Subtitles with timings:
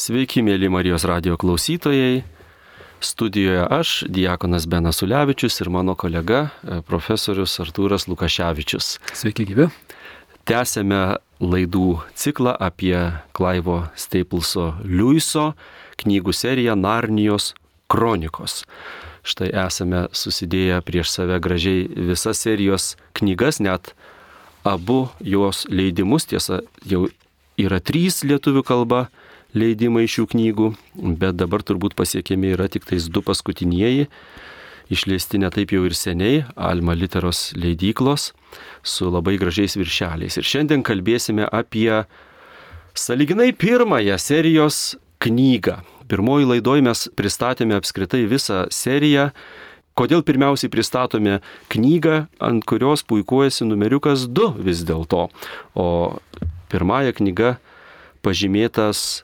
[0.00, 2.22] Sveiki, mėly Marijos radio klausytojai.
[3.04, 8.94] Studijoje aš, Diekonas Benas Ulevičius ir mano kolega, e, profesorius Artūras Lukaševičius.
[9.12, 9.66] Sveiki, gyvi.
[10.48, 12.96] Tęsėme laidų ciklą apie
[13.36, 15.50] Klaivo Staplso Liuiso
[16.00, 17.52] knygų seriją Narnijos
[17.92, 18.64] kronikos.
[19.20, 23.92] Štai esame susidėję prieš save gražiai visas serijos knygas, net
[24.64, 27.10] abu jos leidimus, tiesa, jau
[27.60, 29.10] yra trys lietuvių kalba
[29.56, 30.70] leidimai šių knygų,
[31.20, 34.08] bet dabar turbūt pasiekiami yra tik tais du paskutinieji,
[34.90, 38.32] išleisti ne taip jau ir seniai, Alma literos leidyklos,
[38.82, 40.38] su labai gražiais viršeliais.
[40.38, 42.04] Ir šiandien kalbėsime apie
[42.94, 45.80] saliginai pirmąją serijos knygą.
[46.10, 49.30] Pirmoji laidoje mes pristatėme apskritai visą seriją.
[49.94, 51.38] Kodėl pirmiausiai pristatome
[51.70, 55.28] knygą, ant kurios puikuojasi numeriukas 2 vis dėlto.
[55.78, 55.86] O
[56.72, 57.56] pirmąją knygą
[58.26, 59.22] pažymėtas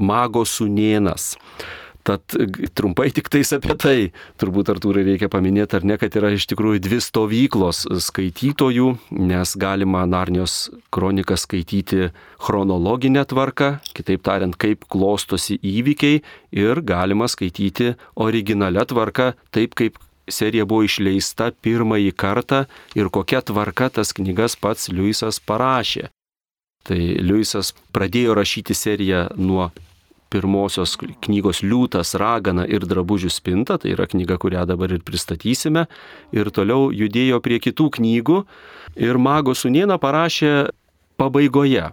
[0.00, 1.34] mago sunėnas.
[2.00, 2.32] Tad
[2.72, 3.96] trumpai tik tais apie tai,
[4.40, 8.86] turbūt Artūrai reikia paminėti, ar ne, kad yra iš tikrųjų dvi stovyklos skaitytojų,
[9.20, 12.08] nes galima Narnijos kroniką skaityti
[12.40, 16.22] chronologinę tvarką, kitaip tariant, kaip klostosi įvykiai,
[16.56, 20.00] ir galima skaityti originalią tvarką, taip kaip
[20.32, 22.64] serija buvo išleista pirmąjį kartą
[22.96, 26.08] ir kokia tvarka tas knygas pats Liujisas parašė.
[26.88, 29.68] Tai Liujisas pradėjo rašyti seriją nuo
[30.30, 35.86] pirmosios knygos Liūtas, Ragana ir Drabužių spinta, tai yra knyga, kurią dabar ir pristatysime,
[36.32, 38.44] ir toliau judėjo prie kitų knygų
[39.00, 40.70] ir Mago Sunieną parašė
[41.20, 41.90] pabaigoje.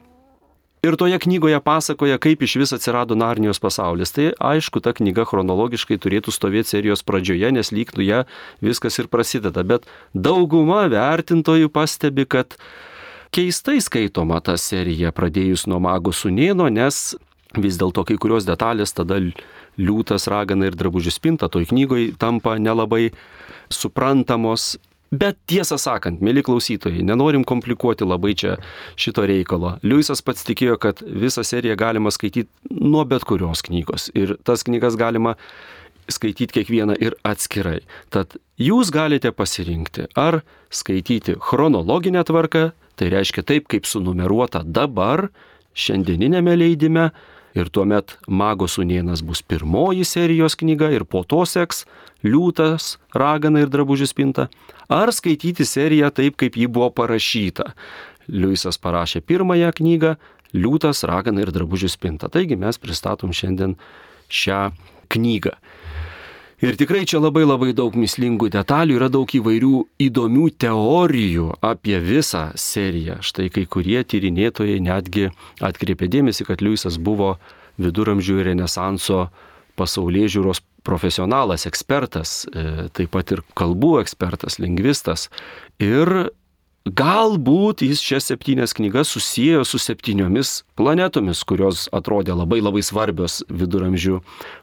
[0.85, 4.13] Ir toje knygoje pasakoja, kaip iš vis atsirado Narnijos pasaulis.
[4.13, 8.21] Tai aišku, ta knyga chronologiškai turėtų stovėti serijos pradžioje, nes lyg nu ją
[8.63, 9.65] viskas ir prasideda.
[9.65, 12.55] Bet dauguma vertintojų pastebi, kad
[13.33, 17.17] keistai skaitoma ta serija pradėjus nuo Mago Sunieno, nes
[17.55, 19.19] vis dėlto kai kurios detalės tada
[19.77, 23.11] liūtas, ragana ir drabužių spinta toj knygoje tampa nelabai
[23.69, 24.75] suprantamos.
[25.07, 28.57] Bet tiesą sakant, mėly klausytojai, nenorim komplikuoti labai čia
[28.99, 29.77] šito reikalo.
[29.79, 34.09] Liujisas pats tikėjo, kad visą seriją galima skaityti nuo bet kurios knygos.
[34.19, 35.37] Ir tas knygas galima
[36.11, 37.79] skaityti kiekvieną ir atskirai.
[38.11, 40.41] Tad jūs galite pasirinkti, ar
[40.75, 45.29] skaityti chronologinę tvarką, tai reiškia taip, kaip sunumeruota dabar,
[45.77, 47.09] šiandieninėme leidime,
[47.57, 51.87] Ir tuomet Mago sunienas bus pirmoji serijos knyga ir po to seks
[52.25, 54.47] Liūtas, Ragana ir Drabužių spinta.
[54.93, 57.71] Ar skaityti seriją taip, kaip ji buvo parašyta.
[58.29, 60.13] Liujisas parašė pirmąją knygą
[60.57, 62.29] Liūtas, Ragana ir Drabužių spinta.
[62.29, 63.73] Taigi mes pristatom šiandien
[64.29, 64.61] šią
[65.13, 65.55] knygą.
[66.57, 72.47] Ir tikrai čia labai labai daug mislingų detalių, yra daug įvairių įdomių teorijų apie visą
[72.57, 73.19] seriją.
[73.21, 75.27] Štai kai kurie tyrinėtojai netgi
[75.61, 77.35] atkreipė dėmesį, kad Liujisas buvo
[77.77, 79.27] viduramžių ir renesanso
[79.77, 85.27] pasaulyje žiūros profesionalas, ekspertas, e, taip pat ir kalbų ekspertas, lingvistas.
[85.77, 86.31] Ir
[86.87, 94.21] Galbūt jis šias septynias knygas susijęjo su septyniomis planetomis, kurios atrodė labai labai svarbios viduramžių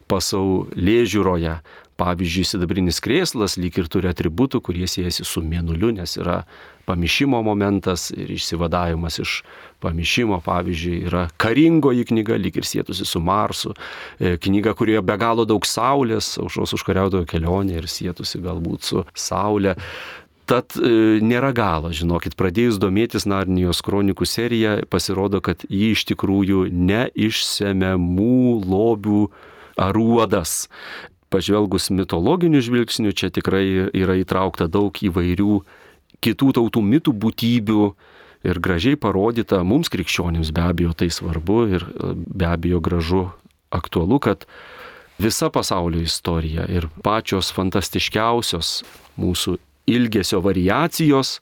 [0.09, 1.59] pasaulyje žiūroje.
[1.95, 6.41] Pavyzdžiui, sidabrinis krėslas lyg ir turi atributų, kurie siejasi su mėnuliu, nes yra
[6.89, 9.37] pamišimo momentas ir išsivadavimas iš
[9.85, 13.77] pamišimo, pavyzdžiui, yra karingoji knyga, lyg ir sėtusi su Marsu,
[14.19, 19.77] e, knyga, kurioje be galo daug saulės, aušros užkariautojo kelionė ir sėtusi galbūt su saulė.
[20.45, 26.67] Tad e, nėra galo, žinokit, pradėjus domėtis Narnijos kronikų serija, pasirodo, kad ji iš tikrųjų
[26.69, 29.23] neišsemiamų lobių
[29.81, 30.67] aruodas.
[31.33, 35.63] Pažvelgus mitologiniu žvilgsniu, čia tikrai yra įtraukta daug įvairių
[36.25, 37.89] kitų tautų mitų būtybių
[38.45, 43.27] ir gražiai parodyta mums krikščionims be abejo tai svarbu ir be abejo gražu
[43.75, 44.45] aktualu, kad
[45.19, 48.83] visa pasaulio istorija ir pačios fantastiškiausios
[49.19, 49.57] mūsų
[49.87, 51.39] ilgesio variacijos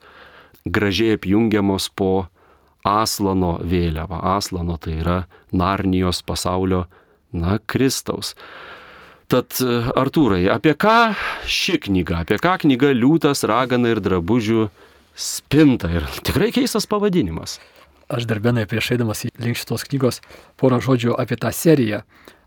[0.64, 2.28] gražiai apjungiamos po
[2.82, 4.18] Aslano vėliava.
[4.36, 5.18] Aslano tai yra
[5.54, 6.86] Narnijos pasaulio,
[7.32, 8.34] na, Kristaus.
[9.30, 9.54] Tad
[9.96, 11.14] Artūrai, apie ką
[11.48, 14.66] ši knyga, apie ką knyga Liūtas, Ragana ir drabužių
[15.14, 17.60] spinta ir tikrai keistas pavadinimas.
[18.12, 20.20] Aš dar benai prieš eidamas link šitos knygos
[20.60, 22.02] porą žodžių apie tą seriją.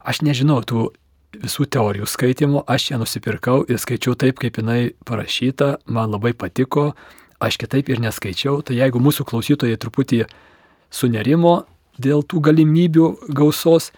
[0.06, 0.92] Aš nežinau tų
[1.42, 6.92] visų teorijų skaitimo, aš ją nusipirkau ir skaičiau taip, kaip jinai parašyta, man labai patiko,
[7.44, 10.26] aš kitaip ir neskaičiau, tai jeigu mūsų klausytojai truputį
[10.94, 11.64] sunerimo
[12.02, 13.92] dėl tų galimybių gausos,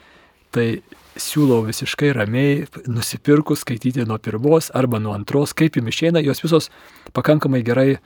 [0.53, 0.81] tai
[1.17, 6.69] siūlau visiškai ramiai nusipirkus skaityti nuo pirmos arba nuo antros, kaip jums išeina, jos visos
[7.17, 7.97] pakankamai gerai,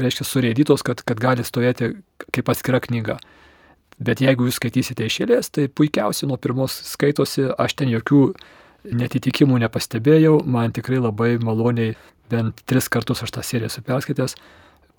[0.00, 1.94] reiškia, surėdytos, kad, kad gali stovėti
[2.34, 3.18] kaip atskira knyga.
[4.02, 8.24] Bet jeigu jūs skaitysite iš eilės, tai puikiausiai nuo pirmos skaitosi, aš ten jokių
[8.84, 11.94] netitikimų nepastebėjau, man tikrai labai maloniai,
[12.30, 14.36] bent tris kartus aš tą seriją esu perskaitęs,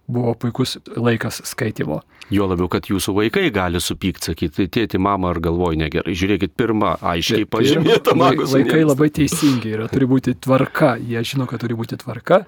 [0.08, 2.02] buvo puikus laikas skaitimo.
[2.34, 6.14] Jo labiau, kad jūsų vaikai gali supykti, sakyti, tėti, mama ar galvoj negerai.
[6.18, 8.46] Žiūrėkit, pirmą aiškiai pažymėta mano.
[8.50, 12.44] Vaikai labai teisingi yra, turi būti tvarka, jie žino, kad turi būti tvarka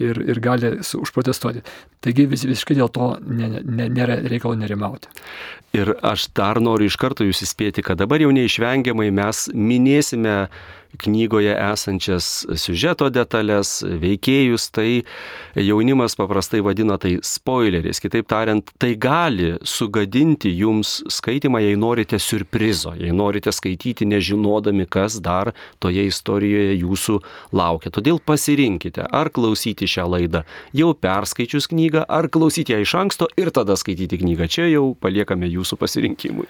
[0.00, 1.62] ir, ir gali užprotestuoti.
[2.04, 5.12] Taigi vis, visiškai dėl to nėra ne, ne, reikalo nerimauti.
[5.76, 10.36] Ir aš dar noriu iš karto jūs įspėti, kad dabar jau neišvengiamai mes minėsime
[11.00, 12.28] knygoje esančias
[12.58, 15.02] siužeto detalės, veikėjus, tai
[15.56, 18.00] jaunimas paprastai vadina tai spoileriais.
[18.02, 25.18] Kitaip tariant, tai gali sugadinti jums skaitimą, jei norite surprizo, jei norite skaityti nežinodami, kas
[25.24, 25.52] dar
[25.82, 27.18] toje istorijoje jūsų
[27.56, 27.92] laukia.
[27.94, 30.44] Todėl pasirinkite, ar klausyti šią laidą
[30.76, 34.50] jau perskaičius knygą, ar klausyti ją iš anksto ir tada skaityti knygą.
[34.50, 36.48] Čia jau paliekame jūsų pasirinkimui.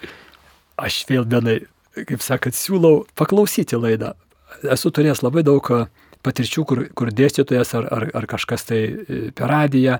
[0.83, 1.61] Aš vėl vienai
[1.93, 4.13] kaip sakant, siūlau paklausyti laidą,
[4.71, 5.85] esu turėjęs labai daug e,
[6.23, 9.99] patirčių, kur, kur dėstytojas ar, ar, ar kažkas tai e, per radiją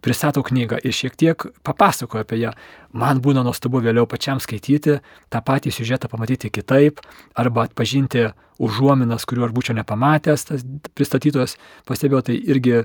[0.00, 2.52] pristato knygą ir šiek tiek papasakoja apie ją.
[2.96, 4.98] Man būna nuostabu vėliau pačiam skaityti,
[5.28, 7.02] tą patį siužetą pamatyti kitaip,
[7.36, 8.30] arba atpažinti
[8.62, 10.64] užuominas, kuriuo aš būčiau nepamatęs, tas
[10.96, 12.82] pristatytojas pastebėjo, tai irgi,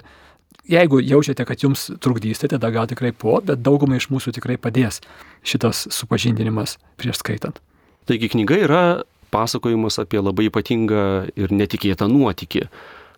[0.67, 4.59] jeigu jaučiate, kad jums trukdys, tai tada gal tikrai po, bet daugumai iš mūsų tikrai
[4.59, 4.99] padės
[5.47, 7.61] šitas supažindinimas prieš skaitant.
[8.07, 8.83] Taigi knyga yra
[9.33, 11.03] pasakojimas apie labai ypatingą
[11.35, 12.67] ir netikėtą nuotykį.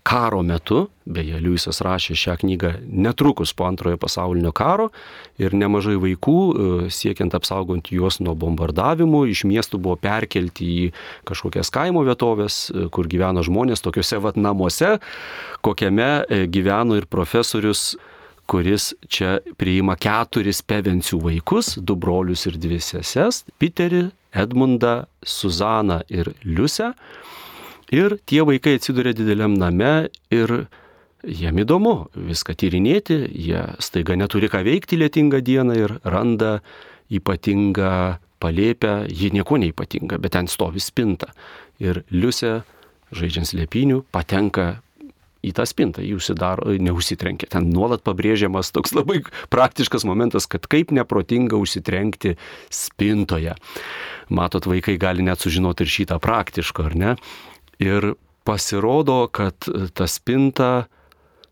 [0.10, 4.88] Karo metu, beje, Liujisas rašė šią knygą netrukus po antrojo pasaulinio karo
[5.38, 10.86] ir nemažai vaikų, e, siekiant apsaugoti juos nuo bombardavimų, iš miestų buvo perkelti į
[11.28, 14.98] kažkokias kaimo vietovės, e, kur gyvena žmonės, tokiuose vat namuose,
[15.62, 17.98] kokiame e, gyveno ir profesorius
[18.50, 26.34] kuris čia priima keturis pevencių vaikus, du brolius ir dvi seses- Piterį, Edmundą, Suzaną ir
[26.46, 26.94] Liusę.
[27.92, 30.68] Ir tie vaikai atsiduria dideliam name ir
[31.26, 36.60] jiem įdomu viską tyrinėti, jie staiga neturi ką veikti lietingą dieną ir randa
[37.10, 41.34] ypatingą palėpę, ji nieko neipatinga, bet ten stovi spinta.
[41.82, 42.62] Ir Liusė,
[43.12, 44.80] žaidžiant slėpinių, patenka
[45.46, 47.48] į tą spintą, jį užsidaro, neužsitrenkia.
[47.54, 49.22] Ten nuolat pabrėžiamas toks labai
[49.54, 52.36] praktiškas momentas, kad kaip neprotinga užsitrenkti
[52.74, 53.56] spintoje.
[54.30, 57.14] Matot, vaikai gali net sužinoti ir šitą praktišką, ar ne?
[57.80, 58.14] Ir
[58.48, 60.90] pasirodo, kad ta spinta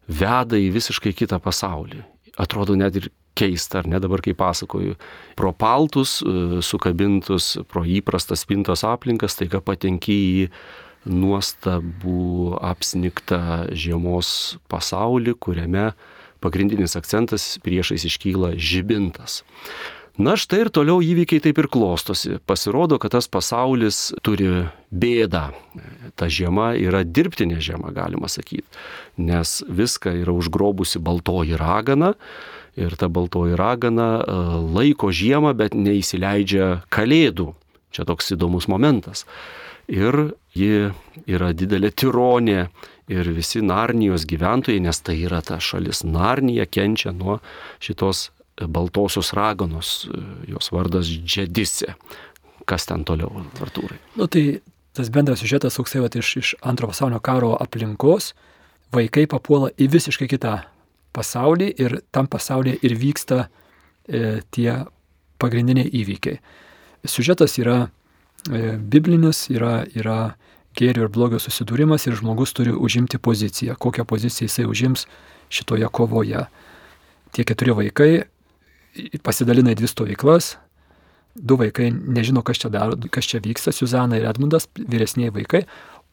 [0.07, 2.03] veda į visiškai kitą pasaulį.
[2.37, 4.97] Atrodo net ir keista, ar ne dabar, kai pasakoju,
[5.37, 6.17] pro paltus
[6.65, 10.47] sukabintus, pro įprastą spintos aplinkas, taiga patenki į
[11.07, 15.91] nuostabų apsniktą žiemos pasaulį, kuriame
[16.43, 19.41] pagrindinis akcentas priešais iškyla žibintas.
[20.17, 22.39] Na štai ir toliau įvykiai taip ir klostosi.
[22.49, 25.51] Pasirodo, kad tas pasaulis turi bėdą.
[26.17, 28.65] Ta žiema yra dirbtinė žiema, galima sakyti.
[29.21, 32.15] Nes viską yra užgrobusi baltoji ragana.
[32.77, 34.39] Ir ta baltoji ragana e,
[34.73, 37.51] laiko žiemą, bet neįsileidžia kalėdų.
[37.93, 39.25] Čia toks įdomus momentas
[39.87, 40.17] ir
[40.55, 40.91] ji
[41.27, 42.67] yra didelė tironė
[43.11, 47.39] ir visi Narnijos gyventojai, nes tai yra ta šalis Narnija, kenčia nuo
[47.83, 48.29] šitos
[48.65, 50.07] baltosios raganos,
[50.47, 51.93] jos vardas Džedise.
[52.67, 53.99] Kas ten toliau, Artūrai?
[54.19, 54.59] Nu, tai
[54.97, 58.33] tas bendras siužetas toksai va, iš, iš antro pasaulinio karo aplinkos,
[58.91, 60.57] vaikai papuola į visiškai kitą
[61.15, 64.71] pasaulį ir tam pasaulyje ir vyksta e, tie
[65.39, 66.41] pagrindiniai įvykiai.
[67.07, 67.85] Siužetas yra
[68.47, 70.35] biblinis yra, yra
[70.77, 73.75] gėrio ir blogio susidūrimas ir žmogus turi užimti poziciją.
[73.79, 75.07] Kokią poziciją jisai užims
[75.49, 76.45] šitoje kovoje.
[77.35, 78.11] Tie keturi vaikai
[79.23, 80.55] pasidalina į dvi stovyklas.
[81.37, 85.67] Du vaikai nežino, kas čia daro, kas čia vyksta, Suzana ir Edmundas, vyresniai vaikai,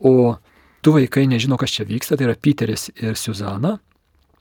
[0.05, 0.37] o
[0.85, 3.79] du vaikai nežino, kas čia vyksta, tai yra Piteris ir Suzana,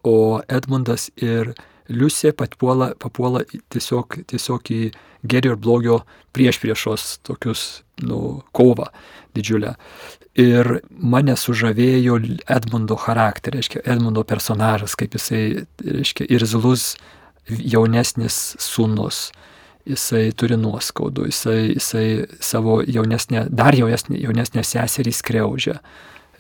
[0.04, 1.54] o Edmundas ir
[1.92, 4.82] Liusė papuola, papuola tiesiog, tiesiog į
[5.28, 5.98] gėrio ir blogio
[6.36, 8.88] prieš priešos tokius, nu, kovą
[9.36, 9.76] didžiulę.
[10.40, 12.18] Ir mane sužavėjo
[12.50, 16.94] Edmundo charakterį, reiškia, Edmundo personažas, kaip jisai, reiškia, irzlus
[17.50, 19.28] jaunesnis sūnus.
[19.84, 22.06] Jisai turi nuoskaudų, jisai, jisai
[22.40, 25.82] savo jaunesnę, dar jaunesnę, jaunesnę seserį skriaužia.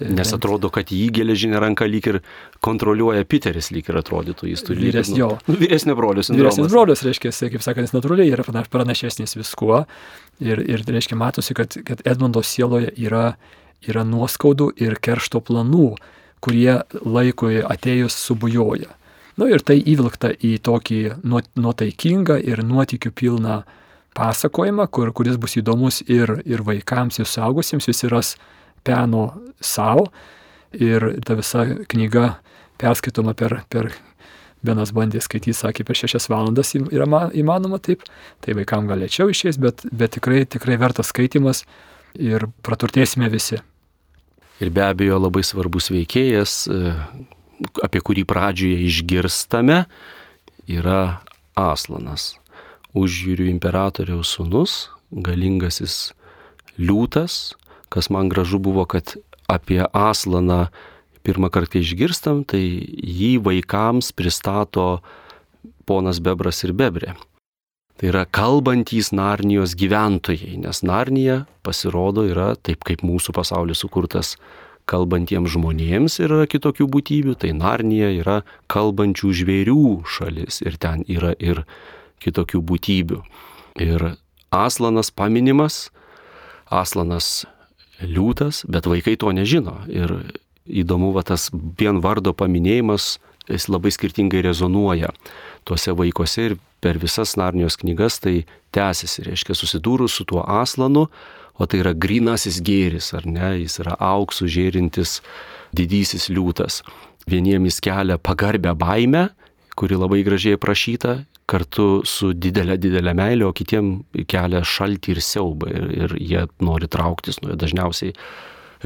[0.02, 2.18] Nes atrodo, kad jį geležinė ranka lyg ir
[2.66, 6.32] kontroliuoja Piteris, lyg ir atrodytų, jis turi Vyres, lyg, nu, nu, vyresnio brolius.
[6.34, 9.84] Vyresnis brolius, reiškia, kaip sakant, jis natūraliai yra pranašesnis viskuo.
[10.42, 13.36] Ir, ir reiškia, matosi, kad, kad Edmundo sieloje yra,
[13.86, 15.94] yra nuoskaudų ir keršto planų,
[16.44, 18.90] kurie laikui atėjus subujoja.
[19.38, 23.62] Na nu, ir tai įvilkta į tokį nuotaikingą ir nuotikių pilną
[24.18, 28.36] pasakojimą, kur, kuris bus įdomus ir, ir vaikams, ir saugusiems, visi ras
[28.84, 29.28] peno
[29.64, 30.10] savo.
[30.74, 32.38] Ir ta visa knyga
[32.82, 33.92] perskaitoma per, per
[34.64, 38.06] Benas bandė skaityti, sakė, per šešias valandas yra įmanoma taip,
[38.40, 41.66] tai vaikams gal lėčiau išės, bet, bet tikrai, tikrai vertas skaitimas
[42.16, 43.60] ir praturtėsime visi.
[44.64, 46.94] Ir be abejo labai svarbus veikėjas, e,
[47.84, 49.82] apie kurį pradžioje išgirstame,
[50.72, 51.20] yra
[51.60, 52.38] Aslanas
[52.96, 54.78] užjūrių imperatoriaus sunus,
[55.12, 56.14] galingasis
[56.80, 57.58] liūtas,
[57.94, 59.16] kas man gražu buvo, kad
[59.52, 60.68] apie Aslaną
[61.24, 65.04] pirmą kartą išgirstam, tai jį vaikams pristato
[65.88, 67.14] ponas Bebras ir Bebrė.
[67.94, 74.34] Tai yra kalbantys Narnijos gyventojai, nes Narnija pasirodo yra taip kaip mūsų pasaulis sukurtas
[74.90, 78.42] kalbantiems žmonėms ir yra kitokių būtybių, tai Narnija yra
[78.74, 81.64] kalbančių žvėrių šalis ir ten yra ir
[82.24, 83.22] kitokių būtybių.
[83.84, 84.10] Ir
[84.54, 85.88] Aslanas paminimas,
[86.68, 87.46] Aslanas
[88.02, 89.82] liūtas, bet vaikai to nežino.
[89.92, 90.16] Ir
[90.66, 93.18] įdomu, va tas vien vardo paminėjimas,
[93.52, 95.12] jis labai skirtingai rezonuoja
[95.68, 98.44] tuose vaikuose ir per visas Narnijos knygas tai
[98.76, 101.08] tęsiasi, reiškia susidūrus su tuo Aslanu,
[101.54, 105.20] o tai yra grinasis gėris, ar ne, jis yra auksų žėrintis
[105.76, 106.82] didysis liūtas.
[107.30, 109.28] Vieniems kelia pagarbę baimę,
[109.78, 113.94] kuri labai gražiai aprašyta, kartu su didelė, didelė meilė, o kitiem
[114.30, 118.16] kelia šaltį ir siaubą ir, ir jie nori trauktis jo dažniausiai,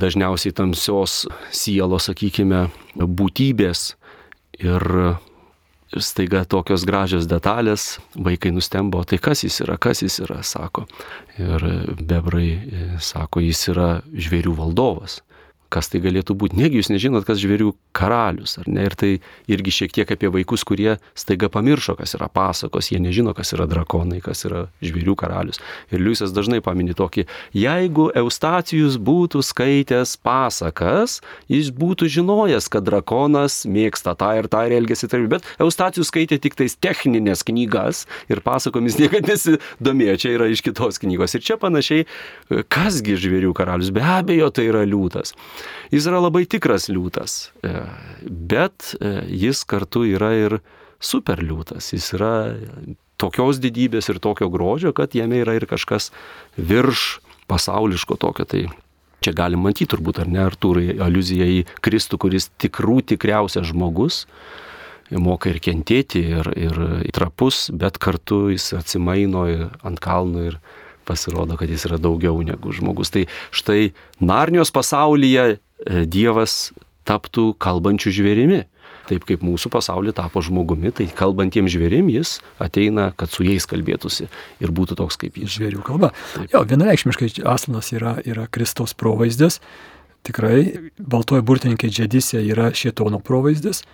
[0.02, 3.92] dažniausiai tamsios sielos, sakykime, būtybės.
[4.58, 4.84] Ir
[6.02, 10.88] staiga tokios gražios detalės, vaikai nustembo, tai kas jis yra, kas jis yra, sako.
[11.38, 11.64] Ir
[12.02, 15.22] bebrai sako, jis yra žvėrių valdovas
[15.74, 16.58] kas tai galėtų būti.
[16.60, 18.86] Negi jūs nežinot, kas žvėrių karalius, ar ne?
[18.88, 19.12] Ir tai
[19.52, 23.68] irgi šiek tiek apie vaikus, kurie staiga pamiršo, kas yra pasakos, jie nežino, kas yra
[23.70, 25.62] drakonai, kas yra žvėrių karalius.
[25.92, 31.20] Ir Liusas dažnai paminė tokį, jeigu Eustacijus būtų skaitęs pasakas,
[31.52, 36.40] jis būtų žinojęs, kad drakonas mėgsta tą ir tą ir elgesi taip, bet Eustacijus skaitė
[36.42, 41.36] tik tais techninės knygas ir pasakomis niekada nesidomėjo, čia yra iš kitos knygos.
[41.38, 42.08] Ir čia panašiai,
[42.72, 45.34] kasgi žvėrių karalius, be abejo, tai yra liūtas.
[45.94, 47.74] Jis yra labai tikras liūtas, e,
[48.28, 49.14] bet e,
[49.46, 50.60] jis kartu yra ir
[51.04, 51.94] superliūtas.
[51.94, 52.34] Jis yra
[53.22, 56.12] tokios didybės ir tokio grožio, kad jame yra ir kažkas
[56.58, 58.46] virš pasauliško tokio.
[58.46, 58.66] Tai
[59.24, 64.26] čia galim matyti turbūt, ar ne, Artūrai, aluzija į Kristų, kuris tikrų tikriausias žmogus,
[65.12, 66.82] moka ir kentėti, ir, ir
[67.16, 69.46] trapus, bet kartu jis atsimaino
[69.88, 70.60] ant kalno ir
[71.08, 73.14] pasirodo, kad jis yra daugiau negu žmogus.
[73.14, 75.58] Tai štai Narnijos pasaulyje e,
[76.06, 76.74] Dievas
[77.08, 78.66] taptų kalbančių žvėrimi.
[79.08, 84.28] Taip kaip mūsų pasaulyje tapo žmogumi, tai kalbantiems žvėrim jis ateina, kad su jais kalbėtųsi
[84.64, 85.54] ir būtų toks kaip jis.
[85.56, 86.10] Žvėrių kalba.
[86.34, 86.50] Taip.
[86.52, 89.62] Jo, vienareikšmiškai Aslanas yra, yra Kristaus provaizdis.
[90.28, 93.86] Tikrai, baltoji burtininkė Džedisė yra šietono provaizdis.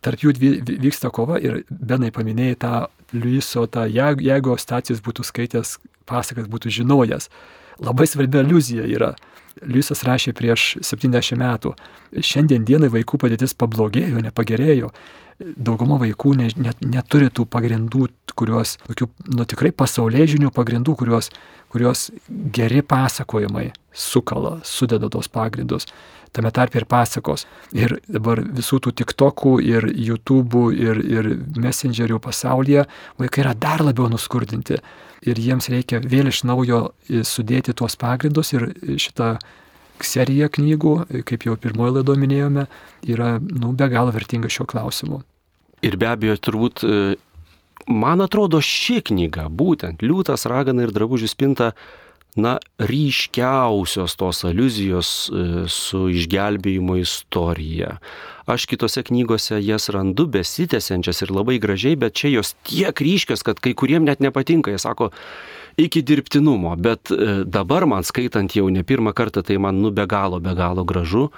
[0.00, 0.32] Tarp jų
[0.80, 2.74] vyksta kova ir Benai paminėjai tą
[3.12, 5.76] Liuiso, tą, jeigu, jeigu Stacijus būtų skaitęs
[6.08, 7.28] pasakas būtų žinojęs.
[7.84, 9.12] Labai svarbi aluzija yra.
[9.66, 11.74] Liusas rašė prieš 70 metų.
[12.22, 14.92] Šiandien dienai vaikų padėtis pablogėjo, nepagerėjo.
[15.38, 19.06] Dauguma vaikų ne, net, neturi tų pagrindų, kuriuos, tokių,
[19.38, 21.30] nu tikrai pasaulyje žinių pagrindų, kuriuos,
[21.70, 22.08] kuriuos
[22.54, 25.86] geri pasakojimai sukala, sudeda tos pagrindus
[26.32, 27.46] tame tarp ir pasakos.
[27.76, 32.86] Ir dabar visų tų TikTokų ir YouTube'ų ir, ir Messengerių pasaulyje
[33.20, 34.80] vaikai yra dar labiau nuskurdinti.
[35.26, 36.92] Ir jiems reikia vėl iš naujo
[37.26, 38.68] sudėti tuos pagrindus ir
[39.00, 39.36] šitą
[40.04, 40.94] serija knygų,
[41.26, 42.66] kaip jau pirmojo laido minėjome,
[43.08, 45.22] yra nu, be galo vertinga šiuo klausimu.
[45.86, 47.16] Ir be abejo, turbūt, e,
[47.86, 51.72] man atrodo, ši knyga, būtent Liūtas, Ragana ir Drabužių spinta,
[52.38, 57.98] na, ryškiausios tos aluzijos e, su išgelbėjimo istorija.
[58.48, 63.60] Aš kitose knygose jas randu besitęsiančias ir labai gražiai, bet čia jos tiek ryškios, kad
[63.60, 64.72] kai kuriem net nepatinka.
[64.72, 65.10] Jie sako,
[65.78, 70.06] iki dirbtinumo, bet e, dabar man skaitant jau ne pirmą kartą, tai man nu be
[70.08, 71.28] galo, be galo gražu.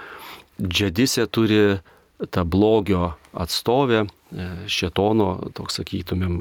[0.61, 1.61] Džedisė turi
[2.29, 6.39] tą blogio atstovę, e, šetono, toks sakytumėm,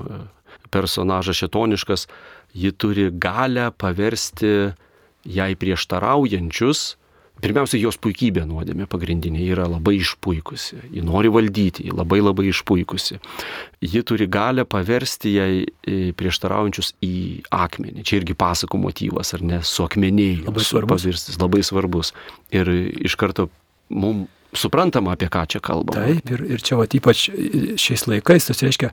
[0.70, 2.06] personažas šetoniškas,
[2.54, 4.72] ji turi galę paversti
[5.24, 6.94] jai prieštaraujančius.
[7.40, 10.76] Pirmiausia, jos puikybė nuodėmė pagrindinė yra labai išpuikusi.
[10.92, 13.16] Ji nori valdyti, ji labai labai išpuikusi.
[13.80, 17.14] Ji turi galę paversti jai e, prieštaraujančius į
[17.56, 18.04] akmenį.
[18.04, 20.50] Čia irgi pasako motyvas, ar ne, su akmenėjimu.
[20.50, 21.06] Labai svarbus.
[21.06, 22.12] Pavirstis, labai svarbus.
[22.52, 22.68] Ir
[23.08, 23.48] iš karto
[23.88, 26.07] mums suprantama, apie ką čia kalbama.
[26.07, 27.28] Taip, ir, ir čia va ypač
[27.80, 28.90] šiais laikais, tas reiškia,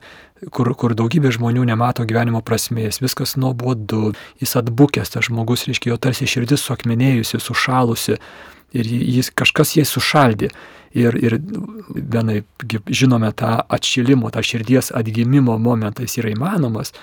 [0.54, 4.12] kur, kur daugybė žmonių nemato gyvenimo prasmės, viskas nuobodu,
[4.42, 8.18] jis atbukęs, tas žmogus, reiškia, jo tarsi širdis suakmenėjusi, sušalusi
[8.76, 10.52] ir jis kažkas jai sušaldė.
[10.96, 11.34] Ir, ir
[11.92, 12.40] vienai
[12.88, 16.94] žinome tą atšilimo, tą širdies atgimimo momentą, jis yra įmanomas.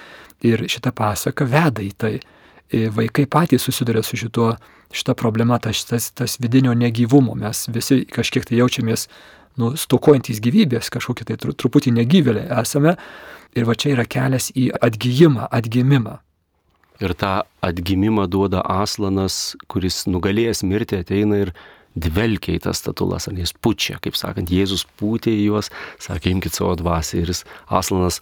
[0.45, 2.15] Ir šita pasaka veda į tai.
[2.73, 4.55] Ir vaikai patys susiduria su šituo,
[4.95, 7.35] šita problema, tas, tas, tas vidinio negyvumo.
[7.39, 9.07] Mes visi kažkiek tai jaučiamės
[9.61, 12.95] nu, stokojantys gyvybės, kažkokie tai truputį negyvėlė esame.
[13.55, 16.17] Ir va čia yra kelias į atgyjimą, atgimimą.
[17.03, 21.51] Ir tą atgimimą duoda Aslanas, kuris nugalėjęs mirti ateina ir
[21.95, 25.71] dvelkia į tas statulas, ar jis pučia, kaip sakant, Jėzus pūtė į juos,
[26.03, 28.19] sakė, imkite savo dvasę ir jis Aslanas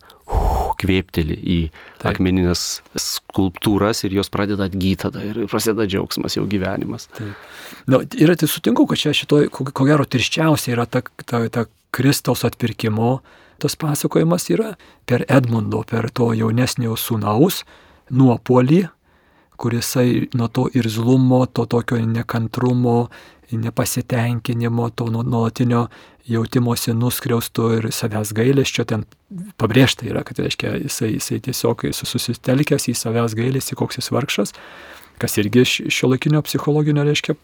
[0.83, 1.57] kvėpteli į
[2.01, 2.07] Taip.
[2.13, 7.07] akmeninės skulptūras ir jos pradeda atgyti tada ir prasideda džiaugsmas, jau gyvenimas.
[7.17, 7.45] Taip.
[7.89, 11.65] Na, ir tai sutinku, kad čia šitoj, ko, ko gero, tirščiausia yra ta, ta, ta
[11.93, 13.17] Kristaus atpirkimo,
[13.61, 14.73] tas pasakojimas yra
[15.09, 17.63] per Edmundo, per to jaunesnio sūnaus
[18.13, 18.83] nuopolį,
[19.57, 23.09] kurisai nuo to irzlumo, to tokio nekantrumo,
[23.51, 25.87] nepasitenkinimo, to nuolatinio
[26.25, 29.03] jautimosi nuskriausto ir savęs gailesčio, ten
[29.59, 34.55] pabrėžta yra, kad reiškia, jisai, jisai tiesiog susitelkęs į savęs gailestį, koks jis vargšas,
[35.21, 37.35] kas irgi šio laikinio psichologinio, reiškia,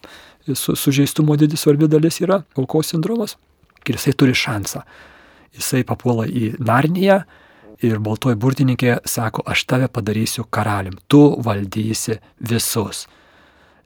[0.54, 3.36] su, sužeistumo didis svarbi dalis yra aukos sindromas.
[3.88, 4.82] Ir jisai turi šansą.
[5.56, 7.22] Jisai papuola į Narniją,
[7.86, 13.06] ir baltoji burtininkė sako, aš tave padarysiu karalium, tu valdysi visus.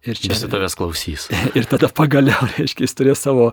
[0.04, 1.30] Ir čia visi tavęs klausys.
[1.58, 3.46] Ir tada pagaliau, reiškia, jis turės savo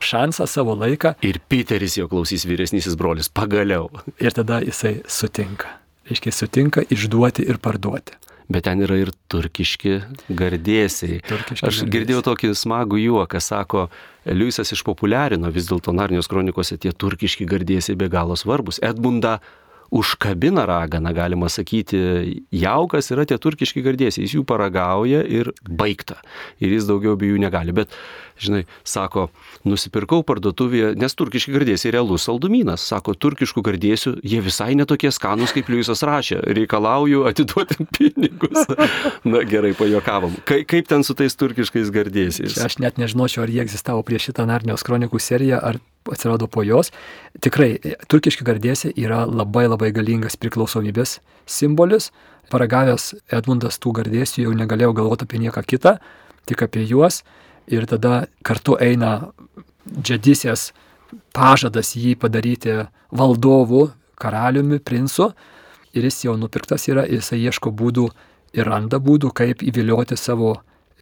[0.00, 1.12] šansą, savo laiką.
[1.26, 3.90] Ir Piteris jo klausys vyresnysis brolis, pagaliau.
[4.16, 5.74] Ir tada jisai sutinka.
[6.08, 8.16] Reiškia, sutinka išduoti ir parduoti.
[8.48, 9.98] Bet ten yra ir turkiški
[10.32, 11.18] gardėsiai.
[11.28, 11.92] Turkiški Aš gardėsiai.
[11.92, 13.88] girdėjau tokį smagų juoką, sako,
[14.28, 18.80] Liujisas išpopuliarino vis dėlto Narnijos kronikose tie turkiški gardėsiai be galo svarbus.
[18.84, 19.38] Edmunda
[19.90, 21.98] užkabina raganą, galima sakyti,
[22.52, 26.18] jaukas yra tie turkiški gardėsiai, jis jų paragauja ir baigta.
[26.60, 27.74] Ir jis daugiau be jų negali.
[27.76, 27.94] Bet,
[28.42, 29.28] žinai, sako,
[29.68, 32.84] nusipirkau parduotuvėje, nes turkiški gardėsiai realus saldumynas.
[32.88, 36.40] Sako, turkiškų gardėsių, jie visai netokie skanus, kaip Liujisas rašė.
[36.58, 38.64] Reikalauju atiduoti pinigus.
[39.26, 40.38] Na gerai, pajokavom.
[40.48, 42.58] Ka kaip ten su tais turkiškais gardėsiais?
[42.64, 46.92] Aš net nežinočiau, ar jie egzistavo prieš šitą Narnijos kronikų seriją, ar atsirado po jos.
[47.44, 47.76] Tikrai,
[48.08, 52.10] turkiški gardėsiai yra labai labai galingas priklausomybės simbolis.
[52.52, 55.98] Paragavęs Edmundas tų gardėsių jau negalėjau galvoti apie nieką kitą,
[56.48, 57.22] tik apie juos.
[57.72, 59.30] Ir tada kartu eina
[59.88, 60.70] džedisės
[61.36, 62.78] pažadas jį padaryti
[63.14, 63.88] valdovu,
[64.20, 65.32] karaliumi, princu.
[65.96, 68.08] Ir jis jau nupirktas yra, jisai ieško būdų
[68.56, 70.56] ir randa būdų, kaip įvilioti savo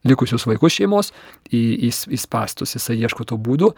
[0.07, 1.13] likusius vaikus šeimos
[1.51, 2.77] į, į, į spastus.
[2.79, 3.73] Jisai ieško tų būdų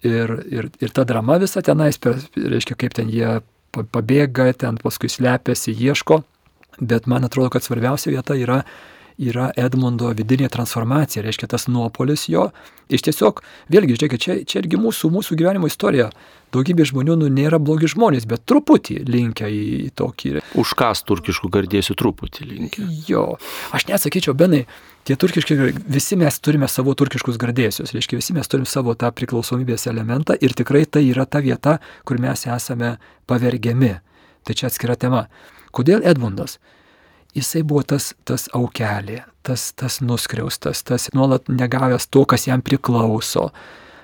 [0.00, 3.40] Ir, ir, ir ta drama visa tenais, reiškia, kaip ten jie
[3.76, 6.22] pabėga, ten paskui slepiasi, ieško.
[6.80, 8.62] Bet man atrodo, kad svarbiausia vieta yra
[9.20, 12.48] yra Edmundo vidinė transformacija, reiškia tas nuopolis jo.
[12.90, 16.08] Iš tiesiog, vėlgi, žiūrėkit, čia, čia irgi mūsų, mūsų gyvenimo istorija.
[16.50, 20.40] Daugybė žmonių nu, nėra blogi žmonės, bet truputį linkia į tokį.
[20.58, 22.88] Užkas turkiškų gardėsių truputį linkia.
[23.06, 23.26] Jo,
[23.76, 24.64] aš nesakyčiau, benai,
[25.06, 29.86] tie turkiški, visi mes turime savo turkiškus gardėsius, reiškia, visi mes turime savo tą priklausomybės
[29.92, 32.96] elementą ir tikrai tai yra ta vieta, kur mes esame
[33.30, 33.94] pavergiami.
[34.42, 35.28] Tai čia atskira tema.
[35.70, 36.58] Kodėl Edmundas?
[37.36, 43.50] Jisai buvo tas, tas aukelė, tas, tas nuskriaustas, tas nuolat negavęs to, kas jam priklauso,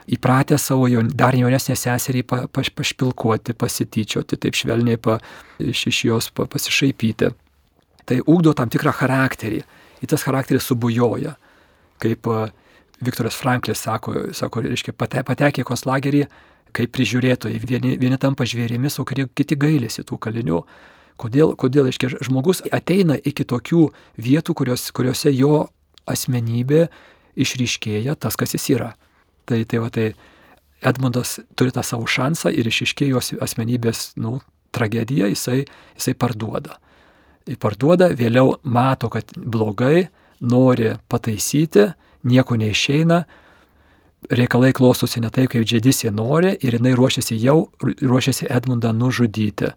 [0.07, 5.19] įpratęs savo jaun, dar jaunesnę seserį pa, pa, pašpilkuoti, pasityčioti, taip švelniai pa,
[5.59, 7.33] iš, iš jos pa, pasišaipyti.
[8.07, 9.65] Tai ugdo tam tikrą charakterį.
[10.05, 11.35] Ir tas charakteris subujoja.
[11.99, 12.29] Kaip
[13.03, 16.23] Viktoras Franklis sako, sako reiškia, pate, patekė į konslagerį
[16.77, 17.61] kaip prižiūrėtojai.
[17.65, 20.61] Vieni, vieni tampa žvėrimis, o kiti gailėsi tų kalinių.
[21.17, 23.87] Kodėl, kodėl aiškiai, žmogus ateina iki tokių
[24.21, 25.67] vietų, kurios, kuriuose jo
[26.07, 26.87] asmenybė
[27.37, 28.91] išryškėja tas, kas jis yra.
[29.49, 30.11] Tai, tai, va, tai
[30.85, 34.41] Edmundas turi tą savo šansą ir išiškėjo asmenybės nu,
[34.77, 35.65] tragediją, jisai,
[35.97, 36.77] jisai parduoda.
[37.49, 40.09] Jis parduoda, vėliau mato, kad blogai,
[40.45, 41.89] nori pataisyti,
[42.27, 43.23] nieko neišeina,
[44.31, 49.73] reikalai klostosi ne taip, kaip džedisė nori ir jinai ruošiasi jau, ruošiasi Edmundą nužudyti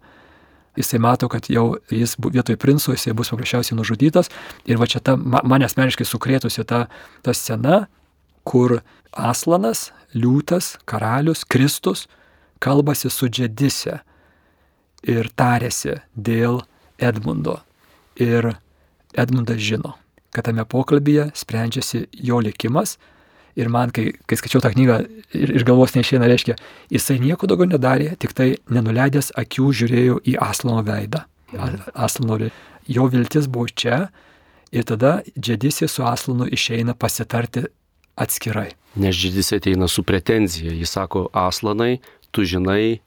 [0.76, 4.30] jisai mato, kad jau jis vietoj princo, jisai bus paprasčiausiai nužudytas.
[4.66, 6.86] Ir va čia ta, mane asmeniškai sukrėtusi ta,
[7.22, 7.86] ta scena,
[8.44, 8.80] kur
[9.12, 12.08] Aslanas, Liūtas, karalius, Kristus
[12.58, 14.00] kalbasi su Džedise
[15.06, 16.60] ir tarėsi dėl
[16.98, 17.60] Edmundo.
[18.20, 18.56] Ir
[19.14, 19.94] Edmundas žino,
[20.34, 22.98] kad tame pokalbėje sprendžiasi jo likimas
[23.58, 25.00] Ir man, kai, kai skaičiau tą knygą
[25.34, 26.56] ir iš galvos neišėna, reiškia,
[26.92, 31.24] jisai nieko daugiau nedarė, tik tai nenuleidęs akių žiūrėjo į Aslano veidą.
[31.94, 32.38] Aslano,
[32.86, 34.08] jo viltis buvo čia
[34.70, 37.66] ir tada Džedisė su Aslanu išeina pasitarti
[38.20, 38.70] atskirai.
[39.00, 40.72] Nes Džedisė ateina su pretenzija.
[40.74, 41.98] Jis sako, Aslanai,
[42.30, 43.00] tu žinai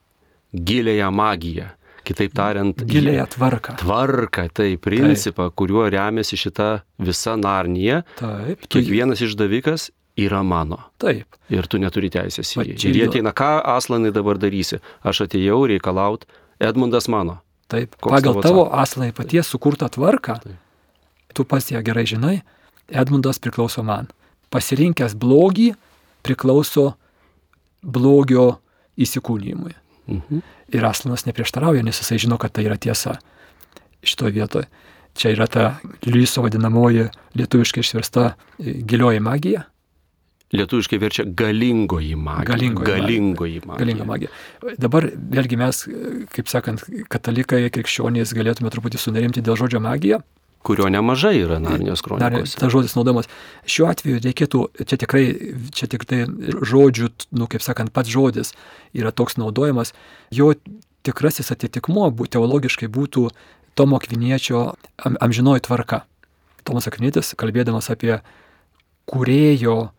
[0.54, 1.72] gilėją magiją.
[2.04, 3.78] Kitaip tariant, gilėją tvarką.
[3.80, 5.56] Tvarką, tai principą, Taip.
[5.56, 8.02] kuriuo remiasi šita visa narnija.
[8.18, 8.66] Taip.
[8.68, 10.78] Kiekvienas išdavikas yra mano.
[11.02, 11.38] Taip.
[11.52, 12.76] Ir tu neturi teisės į jį.
[12.90, 14.80] Ir jie ateina, ką aslanai dabar darysi.
[15.02, 16.26] Aš atėjau reikalaut,
[16.62, 17.40] Edmundas mano.
[17.70, 17.96] Taip.
[17.98, 20.58] Koks Pagal tavo, aslanai paties sukurtą tvarką, Taip.
[21.34, 22.36] tu pats ją gerai žinai,
[22.88, 24.10] Edmundas priklauso man.
[24.54, 25.72] Pasirinkęs blogį
[26.22, 26.92] priklauso
[27.82, 28.60] blogio
[29.00, 29.74] įsikūnymui.
[30.06, 30.42] Mhm.
[30.74, 33.18] Ir Aslanas neprieštarauja, nes jisai žino, kad tai yra tiesa
[34.04, 34.68] šitoje vietoje.
[35.14, 35.64] Čia yra ta
[36.06, 37.06] Lyso vadinamoji
[37.38, 38.24] lietuviškai išversta
[38.58, 39.62] e, gilioji magija.
[40.52, 42.52] Lietuviškai verčia galingoji magija.
[42.52, 43.80] Galingoji, galingoji magija.
[43.80, 44.30] Galinga magija.
[44.78, 45.80] Dabar vėlgi mes,
[46.34, 50.20] kaip sakant, katalikai, krikščionys galėtume truputį sunerimti dėl žodžio magija,
[50.64, 52.54] kurio nemažai yra Narnijos kronikos.
[52.56, 53.28] Tas žodis naudojamas.
[53.68, 55.24] Šiuo atveju reikėtų, čia tikrai,
[55.76, 58.54] čia tik tai žodžių, nu, kaip sakant, pats žodis
[58.96, 59.92] yra toks naudojamas,
[60.32, 60.54] jo
[61.04, 63.28] tikrasis atitikmuo teologiškai būtų
[63.74, 64.70] Tomo Kviniečio
[65.04, 66.04] am, amžinoji tvarka.
[66.64, 68.22] Tomas Akvinietis, kalbėdamas apie
[69.10, 69.90] kurėjo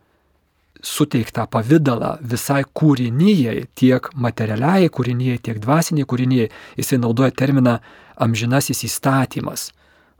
[0.86, 7.78] suteiktą pavydalą visai kūrinyjei, tiek materialiai kūrinyjei, tiek dvasiniai kūrinyjei, jisai naudoja terminą
[8.22, 9.70] amžinasis įstatymas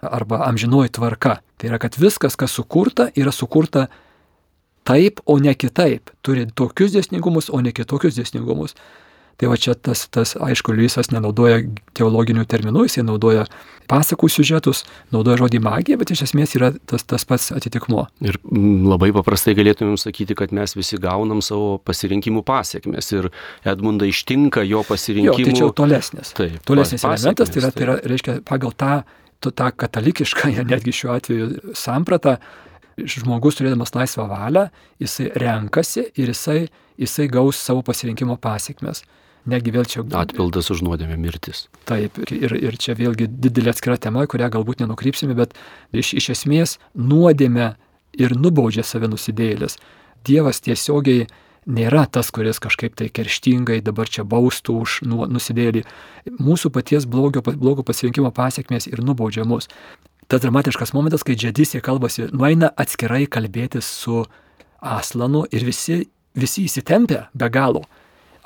[0.02, 1.38] arba amžinoji tvarka.
[1.56, 3.86] Tai yra, kad viskas, kas sukurta, yra sukurta
[4.86, 6.12] taip, o ne kitaip.
[6.22, 8.76] Turi tokius dėsningumus, o ne kitokius dėsningumus.
[9.36, 11.60] Tai va čia tas, tas aišku, Liusas nenaudoja
[11.96, 13.44] teologinių terminų, jisai naudoja
[13.90, 18.06] pasakų siužetus, naudoja žodį magija, bet iš esmės yra tas, tas pats atitikmuo.
[18.24, 23.28] Ir labai paprastai galėtumėm sakyti, kad mes visi gaunam savo pasirinkimų pasiekmes ir
[23.68, 25.36] Edmunda ištinka jo pasirinkimų.
[25.36, 26.32] Jo, tai čia jau tolesnis.
[26.36, 28.98] Taip, tolesnis elementas, tai yra, tai yra, reiškia, pagal tą
[29.40, 32.38] tą katalikiškąją netgi šiuo atveju sampratą,
[32.96, 34.66] žmogus turėdamas laisvą valią,
[35.02, 39.04] jisai renkasi ir jisai, jisai gaus savo pasirinkimo pasiekmes.
[39.46, 40.02] Negi vėl čia.
[40.18, 41.66] Atpildas už nuodėmę mirtis.
[41.86, 45.54] Taip, ir, ir čia vėlgi didelė atskira tema, kurią galbūt nenukrypsime, bet
[45.94, 47.74] iš, iš esmės nuodėmė
[48.18, 49.78] ir nubaudžia save nusidėjėlis.
[50.26, 51.28] Dievas tiesiogiai
[51.66, 55.84] nėra tas, kuris kažkaip tai kerštingai dabar čia baustų už nu, nusidėlį.
[56.38, 59.70] Mūsų paties blogio, blogo pasirinkimo pasiekmės ir nubaudžia mus.
[60.26, 64.24] Tas dramatiškas momentas, kai džedisė kalbasi, nueina atskirai kalbėtis su
[64.82, 66.00] Aslanu ir visi,
[66.34, 67.84] visi įsitempia be galo.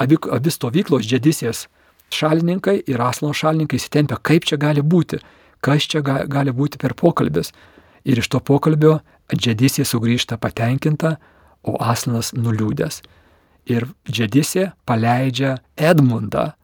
[0.00, 1.66] Abi, abi stovyklos džedisės
[2.14, 5.20] šalininkai ir Aslano šalininkai įsitempia, kaip čia gali būti,
[5.60, 7.52] kas čia ga, gali būti per pokalbis.
[8.08, 11.18] Ir iš to pokalbio džedisė sugrįžta patenkinta,
[11.62, 13.02] o Aslanas nuliūdęs.
[13.68, 16.54] Ir Džedisė paleidžia Edmundą.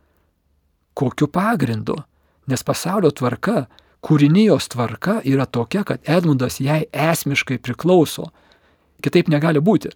[0.97, 1.99] Kokiu pagrindu?
[2.49, 3.67] Nes pasaulio tvarka,
[4.07, 8.31] kūrinijos tvarka yra tokia, kad Edmundas jai esmiškai priklauso.
[9.05, 9.93] Kitaip negali būti.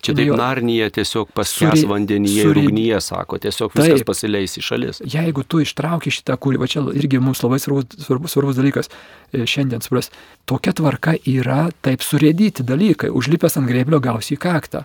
[0.00, 5.00] Čia taip Narnija tiesiog paskęs vandenyje ir ugnyje, sako, tiesiog viskas taip, pasileis į šalis.
[5.04, 9.44] Jeigu tu ištrauki šitą kūrį, va čia irgi mums labai svarbus, svarbus, svarbus dalykas e,
[9.44, 10.08] šiandien supras,
[10.48, 14.84] tokia tvarka yra taip surėdyti dalykai, užlipęs ant grėblio gausi į kaktą,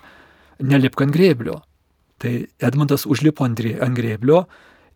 [0.59, 1.61] nelipk ant grėblio.
[2.19, 2.35] Tai
[2.67, 3.59] Edmundas užlipo ant
[3.95, 4.45] grėblio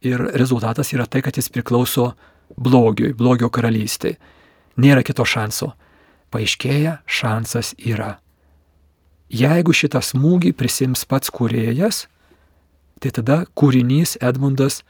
[0.04, 2.12] ir rezultatas yra tai, kad jis priklauso
[2.60, 4.18] blogiui, blogio karalystė.
[4.80, 5.74] Nėra kito šanso.
[6.30, 8.18] Paaiškėja, šansas yra
[9.30, 12.08] Jeigu šitą smūgį prisims pats kuriejas,
[13.00, 14.82] tai tada kūrinys Edmundas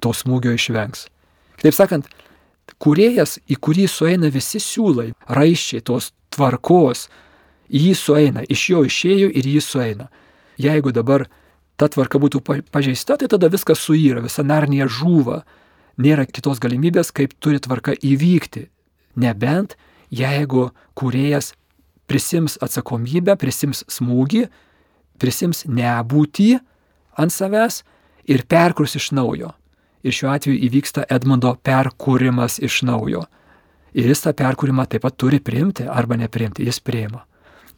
[0.00, 1.08] to smūgio išvengs.
[1.58, 2.06] Kitaip sakant,
[2.78, 7.08] kuriejas, į kurį sueina visi siūlai, raiščiai tos tvarkos,
[7.68, 10.08] jį sueina, iš jo išėjo ir jį sueina.
[10.60, 11.26] Jeigu dabar
[11.80, 15.42] ta tvarka būtų pažeista, tai tada viskas suyra, visa narnija žūva.
[16.00, 18.68] Nėra kitos galimybės, kaip turi tvarka įvykti.
[19.20, 19.76] Nebent
[20.10, 21.54] jeigu kuriejas
[22.10, 24.44] prisims atsakomybę, prisims smūgį,
[25.22, 26.50] prisims nebūtį
[27.20, 27.82] ant savęs
[28.30, 29.54] ir perkurs iš naujo.
[30.02, 33.26] Ir šiuo atveju įvyksta Edmundo perkūrimas iš naujo.
[33.94, 37.26] Ir jis tą perkūrimą taip pat turi priimti arba nepriimti, jis priima.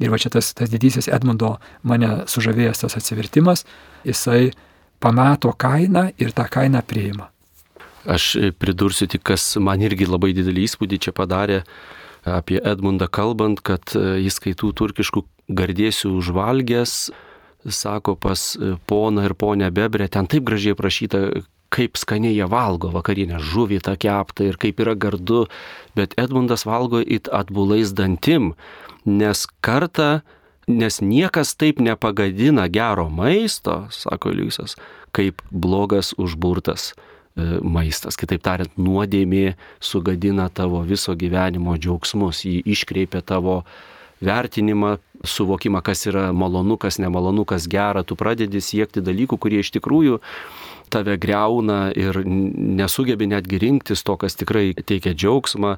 [0.01, 1.57] Ir va čia tas, tas didysis Edmundo
[1.89, 3.65] mane sužavėjęs tas atsivertimas,
[4.07, 4.53] jisai
[5.03, 7.29] pamato kainą ir tą kainą priima.
[8.03, 11.63] Aš pridursiu tik, kas man irgi labai didelį įspūdį čia padarė,
[12.25, 17.11] apie Edmundą kalbant, kad e, jis skaitų turkiškų gardėsių užvalgęs,
[17.67, 21.25] sako pas e, poną ir ponę Bebrę, ten taip gražiai prašyta,
[21.73, 25.47] kaip skaniai jie valgo vakarinę žuvį tą keptą ir kaip yra gardu,
[25.97, 28.53] bet Edmundas valgo it atbulais dantim,
[29.07, 30.21] nes kartą
[30.69, 34.77] nes niekas taip nepagadina gero maisto, sako Liujisas,
[35.17, 36.93] kaip blogas užburtas
[37.37, 38.19] maistas.
[38.21, 43.63] Kitaip tariant, nuodėmė sugadina tavo viso gyvenimo džiaugsmus, jį iškreipia tavo
[44.23, 49.73] vertinimą, suvokimą, kas yra malonu, kas nemalonu, kas gera, tu pradedi siekti dalykų, kurie iš
[49.79, 50.21] tikrųjų
[50.93, 55.77] tave greuna ir nesugebi netgi rinktis to, kas tikrai teikia džiaugsmą.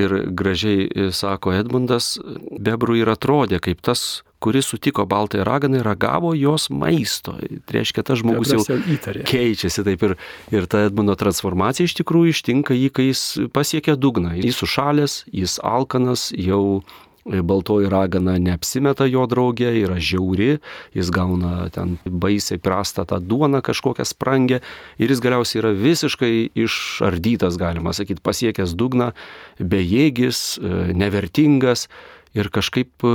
[0.00, 2.16] Ir gražiai e, sako Edmundas,
[2.50, 7.36] bebrų ir atrodė kaip tas, kuris sutiko baltąją raganą ir ragavo jos maisto.
[7.66, 10.16] Tai reiškia, tas žmogus jau, jau keičiasi taip ir,
[10.54, 13.22] ir ta Edmundo transformacija iš tikrųjų ištinka jį, kai jis
[13.52, 14.34] pasiekia dugną.
[14.40, 16.82] Jis sušalęs, jis alkanas, jau
[17.24, 20.58] baltoji ragana neapsimeta jo draugė, yra žiauri,
[20.96, 24.60] jis gauna ten baisiai prastą tą duoną kažkokią sprangę
[24.98, 29.12] ir jis galiausiai yra visiškai išardytas, galima sakyti, pasiekęs dugną,
[29.60, 31.88] bejėgis, e, nevertingas
[32.36, 33.14] ir kažkaip e,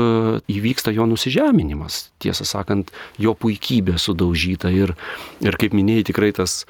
[0.51, 4.95] įvyksta jo nusižeminimas, tiesą sakant, jo puikybė sudaužyta ir,
[5.43, 6.63] ir kaip minėjai, tikrai tas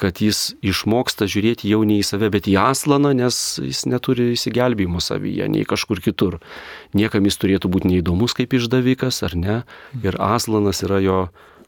[0.00, 5.02] kad jis išmoksta žiūrėti jau ne į save, bet į aslaną, nes jis neturi įsigelbėjimo
[5.04, 6.38] savyje, nei kažkur kitur.
[6.96, 9.58] Niekam jis turėtų būti neįdomus kaip išdavikas, ar ne?
[10.00, 11.18] Ir aslanas yra jo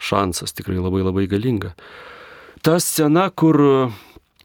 [0.03, 1.75] šansas, tikrai labai labai galinga.
[2.65, 3.61] Ta scena, kur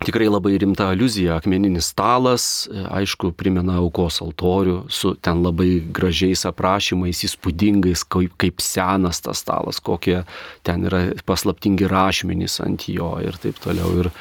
[0.06, 6.46] Tikrai labai rimta aluzija, akmeninis stalas, e, aišku, primena aukos altorių su ten labai gražiais
[6.46, 10.20] aprašymais, įspūdingais, kaip, kaip senas tas stalas, kokie
[10.68, 13.90] ten yra paslaptingi rašmenys ant jo ir taip toliau.
[14.04, 14.12] Ir,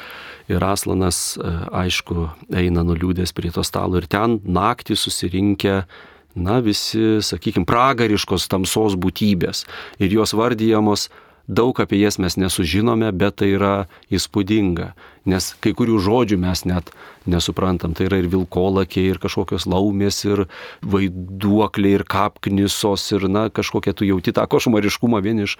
[0.49, 2.25] ir Aslanas, e, aišku,
[2.57, 5.83] eina nuliūdęs prie to stalo ir ten naktį susirinkę
[6.37, 9.65] na, visi, sakykime, pragariškos tamsos būtybės
[10.01, 11.09] ir jos vardyjamos
[11.47, 13.73] daug apie jas mes nesužinome, bet tai yra
[14.13, 14.91] įspūdinga,
[15.27, 16.91] nes kai kurių žodžių mes net
[17.27, 17.95] nesuprantam.
[17.95, 20.45] Tai yra ir vilkolakiai, ir kažkokios laumės, ir
[20.83, 25.55] vaiduokliai, ir kapknisos, ir na, kažkokie tu jauti tą košmariškumą vien iš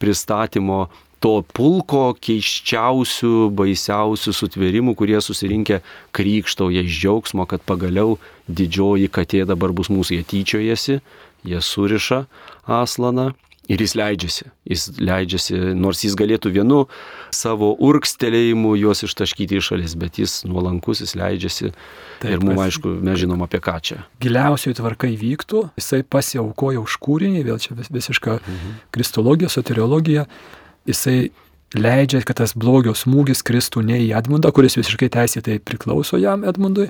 [0.00, 0.86] pristatymo
[1.20, 5.80] to pulko keiščiausių, baisiausių sutvėrimų, kurie susirinkę
[6.16, 8.18] krykštauja iš džiaugsmo, kad pagaliau
[8.48, 11.00] didžioji katė dabar bus mūsų, jie tyčiojasi,
[11.48, 12.26] jie suriša
[12.68, 13.32] aslaną
[13.66, 16.84] Ir jis leidžiasi, jis leidžiasi, nors jis galėtų vienu
[17.34, 21.72] savo urkstelėjimu juos ištaškyti iš šalis, bet jis nuolankus, jis leidžiasi.
[22.22, 23.98] Taip, ir mums aišku, mes žinom apie ką čia.
[24.22, 28.78] Giliausiai tvarka įvyktų, jisai pasiaukoja už kūrinį, vėl čia visiška mhm.
[28.94, 30.28] kristologija, soteriologija,
[30.86, 31.18] jisai
[31.74, 36.88] leidžia, kad tas blogio smūgis kristų ne į Edmundą, kuris visiškai teisėtai priklauso jam Edmundui,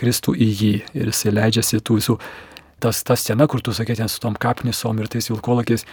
[0.00, 2.16] kristų į jį ir jisai leidžiasi tų visų
[2.80, 5.86] tas, ta scena, kur tu sakė ten su tom kapnisom ir tais vilkolakiais,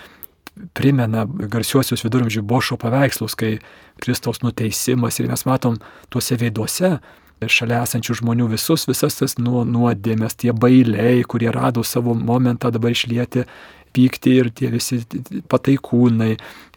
[0.77, 3.57] primena garsiuosius viduramžių bošo paveikslus, kai
[4.03, 5.79] Kristaus nuteisimas ir mes matom
[6.13, 6.97] tuose veiduose
[7.49, 13.43] šalia esančių žmonių visus, visas tas nuodėmės, tie bailiai, kurie rado savo momentą dabar išlieti
[13.93, 15.01] pykti ir tie visi
[15.51, 16.31] pataikūnai,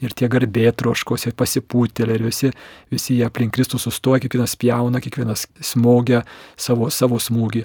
[0.04, 2.50] ir tie garbėtroškos, ir pasipūtėliai, ir visi,
[2.92, 6.24] visi jie aplink Kristų sustoja, kiekvienas pjauna, kiekvienas smogia
[6.60, 7.64] savo, savo smūgį.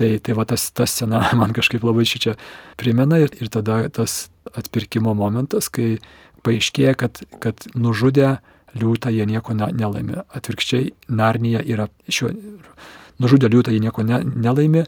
[0.00, 2.36] Tai, tai va tas, tas scena man kažkaip labai šį čia
[2.80, 5.98] primena ir, ir tada tas atpirkimo momentas, kai
[6.46, 8.36] paaiškėja, kad, kad nužudę
[8.78, 10.24] liūtą jie nieko ne, nelaimė.
[10.32, 12.32] Atvirkščiai, Narnija yra šiuo,
[13.22, 14.86] nužudę liūtą jie nieko ne, nelaimė,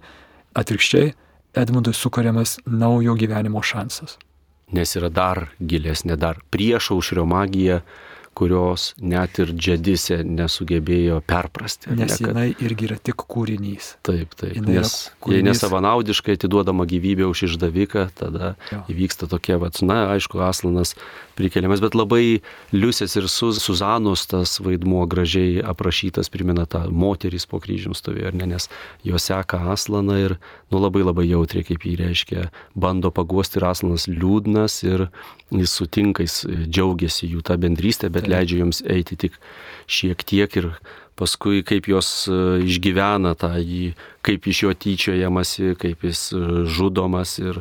[0.56, 1.12] atvirkščiai
[1.54, 4.16] Edmundui sukariamas naujo gyvenimo šansas.
[4.74, 7.82] Nes yra dar gilesnė, dar priešaušrio magija,
[8.37, 11.92] kurios net ir džedise nesugebėjo perprasti.
[11.94, 13.94] Nes ne, jinai irgi yra tik kūrinys.
[14.07, 14.57] Taip, taip.
[14.59, 14.94] Jinai nes
[15.31, 18.83] jei nesavanaudiškai atiduodama gyvybę už išdaviką, tada jo.
[18.92, 20.94] įvyksta tokie, vat, na, aišku, Aslanas
[21.38, 22.40] prikeliamas, bet labai
[22.75, 28.49] Liusės ir Suzanos tas vaidmuo gražiai aprašytas, primena tą moterys po kryžium stovėjo, ar ne,
[28.55, 28.68] nes
[29.07, 30.37] jo seka Aslaną ir,
[30.73, 35.09] nu, labai labai jautriai, kaip jį reiškia, bando paguosti ir Aslanas liūdnas ir
[35.55, 39.38] jis sutinka, jis džiaugiasi jų tą bendrystę, bet leidžia joms eiti tik
[39.90, 40.70] šiek tiek ir
[41.18, 43.92] paskui kaip jos e, išgyvena tą jį,
[44.27, 47.61] kaip iš jo tyčiojamasi, kaip jis e, žudomas ir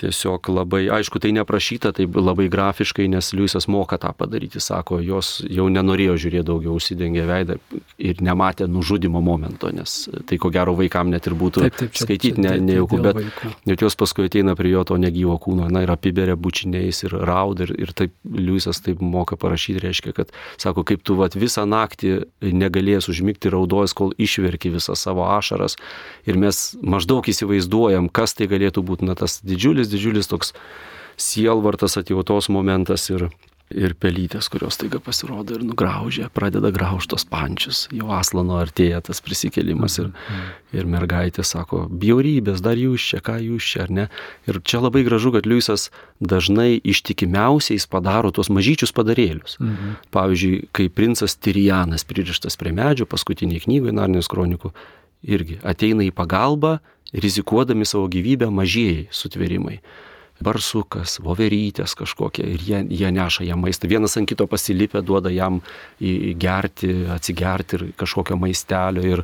[0.00, 5.38] tiesiog labai, aišku, tai neprašyta, tai labai grafiškai, nes Liujisas moka tą padaryti, sako, jos
[5.48, 7.56] jau nenorėjo žiūrėti daugiau, užsidengė veidą
[7.96, 9.94] ir nematė nužudimo momento, nes
[10.28, 13.22] tai ko gero vaikam net ir būtų taip, taip, čia, skaityti ne, nejauku, bet
[13.68, 17.64] net jos paskui ateina prie jo to negyvo kūno, na ir apiberia bučiniais ir rauda
[17.64, 22.18] ir, ir taip Liujisas taip moka parašyti, reiškia, kad sako, kaip tu vat, visą naktį
[22.44, 25.78] negalėjęs užmigti raudojas, kol išverki visą savo ašaras.
[26.28, 30.54] Ir mes maždaug įsivaizduojam, kas tai galėtų būti, na tas didžiulis didžiulis, didžiulis toks
[31.16, 33.30] sielvartas atjautos momentas ir
[33.66, 37.88] ir pelytės, kurios taiga pasirodo ir nugraužia, pradeda graužtos pančius.
[37.90, 40.12] Jau aslano artėja tas prisikėlimas ir,
[40.70, 44.06] ir mergaitė sako, bjaurybės, dar jūs čia, ką jūs čia, ar ne.
[44.46, 45.88] Ir čia labai gražu, kad Liujisas
[46.22, 49.58] dažnai ištikimiausiais padaro tuos mažyčius padarėlius.
[49.58, 49.98] Mhm.
[50.14, 54.70] Pavyzdžiui, kai princas Tirijanas pririštas prie medžio, paskutiniai knygoje Narnijos kronikų,
[55.26, 56.78] irgi ateina į pagalbą,
[57.16, 59.80] rizikuodami savo gyvybę mažieji sutvėrimai
[60.44, 63.88] barsukas, voverytės kažkokie ir jie, jie neša jam maistą.
[63.88, 65.62] Vienas ant kito pasilipę duoda jam
[66.00, 69.22] įgerti, atsigerti ir kažkokio maistelio ir,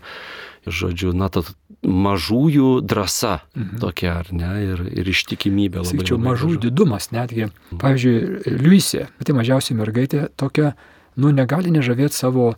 [0.64, 1.44] ir žodžiu, na, ta
[1.83, 3.83] mažųjų drąsa mhm.
[3.83, 5.92] tokia, ar ne, ir, ir ištikimybė labai.
[5.92, 6.62] Sakyčiau, mažų gražu.
[6.64, 7.50] didumas netgi.
[7.74, 10.72] Pavyzdžiui, Liuisė, pati mažiausia mergaitė, tokia,
[11.20, 12.52] nu, negali nežavėti savo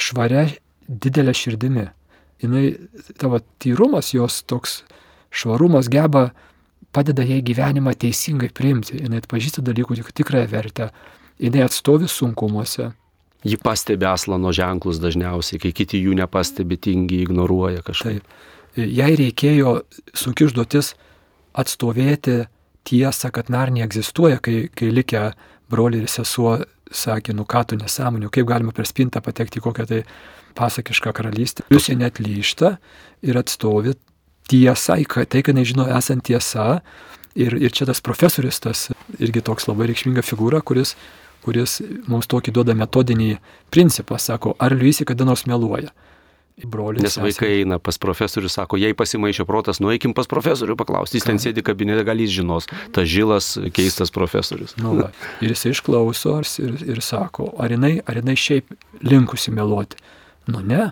[0.00, 0.48] švaria
[0.88, 1.90] didelę širdimi.
[2.40, 2.78] Jis,
[3.20, 4.80] tavo tyrumas, jos toks
[5.30, 6.30] švarumas geba
[6.92, 10.88] padeda jai gyvenimą teisingai priimti, jinai atpažįsta dalykų tik tikrąją vertę,
[11.38, 12.90] jinai atstovi sunkumuose.
[13.46, 18.24] Ji pastebi aslano ženklus dažniausiai, kai kiti jų nepastebi, tingi, ignoruoja kažkaip.
[18.24, 18.48] Taip.
[18.76, 19.80] Jai reikėjo
[20.14, 20.92] sunki užduotis
[21.58, 22.44] atstovėti
[22.86, 25.30] tiesą, kad Narnija egzistuoja, kai, kai likę
[25.72, 26.58] broliai ir sesuo
[26.90, 30.02] sakė, nu ką tu nesąmonių, kaip galima per spintą patekti į kokią tai
[30.58, 31.64] pasakišką karalystę.
[31.70, 32.76] Jūs jie net lyšta
[33.22, 33.94] ir atstovi
[34.50, 36.80] tiesą, tai, kad nežino esant tiesa.
[37.38, 38.88] Ir, ir čia tas profesorius, tas
[39.22, 40.96] irgi toks labai reikšminga figūra, kuris,
[41.44, 41.76] kuris
[42.10, 43.36] mums tokį duoda metodinį
[43.70, 45.92] principą, sako, ar Liuisi kada nors meluoja.
[46.66, 47.60] Brolis, Nes vaikai esame.
[47.64, 51.32] eina pas profesorių, sako, jei pasimaišė protas, nueikim pas profesorių paklausti, jis Ką?
[51.32, 54.76] ten sėdi kabinete, gal jis žinos, tas žilas keistas profesorius.
[54.76, 55.10] Nu, va.
[55.40, 59.96] ir jis išklauso ir, ir sako, ar jinai, ar jinai šiaip linkusi meluoti.
[60.50, 60.90] Nu ne,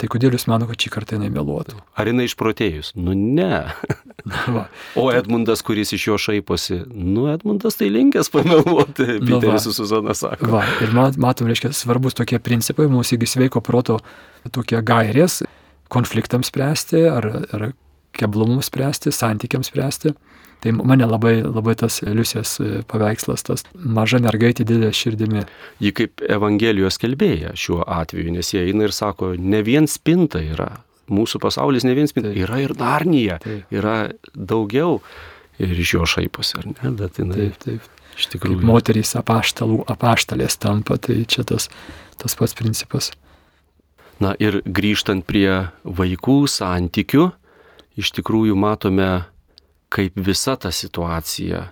[0.00, 1.76] Tai kodėl jūs mano, kad šį kartą jinai meluotų?
[2.00, 2.94] Ar jinai išprotėjus?
[2.96, 3.66] Nu ne.
[4.54, 4.62] Va.
[4.96, 10.16] O Edmundas, kuris iš jo šaiposi, nu Edmundas tai linkęs pameluoti, nu, Piteris su Suzana
[10.16, 10.48] sako.
[10.54, 10.64] Va.
[10.80, 13.98] Ir matom, reiškia, svarbus tokie principai, mūsų įgi sveiko proto
[14.56, 15.42] tokie gairės
[15.92, 17.70] konfliktams spręsti ar, ar
[18.16, 20.14] keblumams spręsti, santykiams spręsti.
[20.60, 25.46] Tai mane labai, labai tas Liusės e, paveikslas, tas maža mergaitė didelė širdimi.
[25.80, 30.68] Ji kaip Evangelijos kelbėja šiuo atveju, nes jie eina ir sako, ne vien spinta yra,
[31.10, 32.42] mūsų pasaulis ne vien spinta, Taip.
[32.44, 33.72] yra ir narnyje, taip.
[33.72, 33.96] yra
[34.34, 35.00] daugiau
[35.60, 36.92] ir iš jo šaiposi, ar ne?
[37.00, 37.88] Bet jinai, taip, taip.
[38.20, 38.60] Iš tikrųjų.
[38.60, 41.70] Kaip moterys apaštalų, apaštalės tampa, tai čia tas,
[42.20, 43.12] tas pats principas.
[44.20, 47.30] Na ir grįžtant prie vaikų santykių,
[48.00, 49.08] iš tikrųjų matome
[49.90, 51.68] kaip visa ta situacija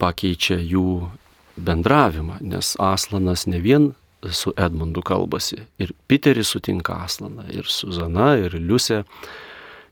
[0.00, 1.08] pakeičia jų
[1.56, 3.92] bendravimą, nes Aslanas ne vien
[4.32, 9.04] su Edmundu kalbasi, ir Piteris sutinka Aslaną, ir Suzana, ir Liusė.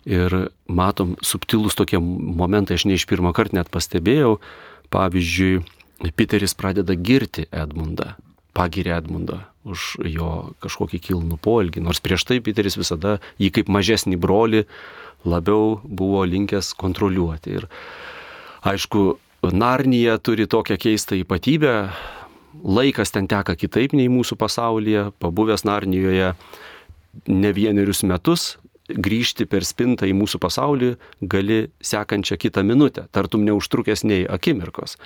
[0.02, 0.34] Ir
[0.66, 4.40] matom subtilus tokie momentai, aš ne iš pirmą kartą net pastebėjau,
[4.90, 5.62] pavyzdžiui,
[6.18, 8.16] Piteris pradeda girti Edmundą,
[8.50, 10.30] pagiria Edmundą už jo
[10.62, 14.64] kažkokį kilnų poelgį, nors prieš tai Piteris visada jį kaip mažesnį brolį
[15.24, 17.58] labiau buvo linkęs kontroliuoti.
[17.60, 17.68] Ir
[18.66, 19.04] aišku,
[19.42, 21.90] Narnija turi tokią keistą ypatybę,
[22.62, 26.34] laikas ten teka kitaip nei mūsų pasaulyje, pabuvęs Narnijoje
[27.26, 28.52] ne vienerius metus,
[28.88, 34.98] grįžti per spintą į mūsų pasaulį gali sekančią kitą minutę, tartum neužtrukęs nei akimirkos.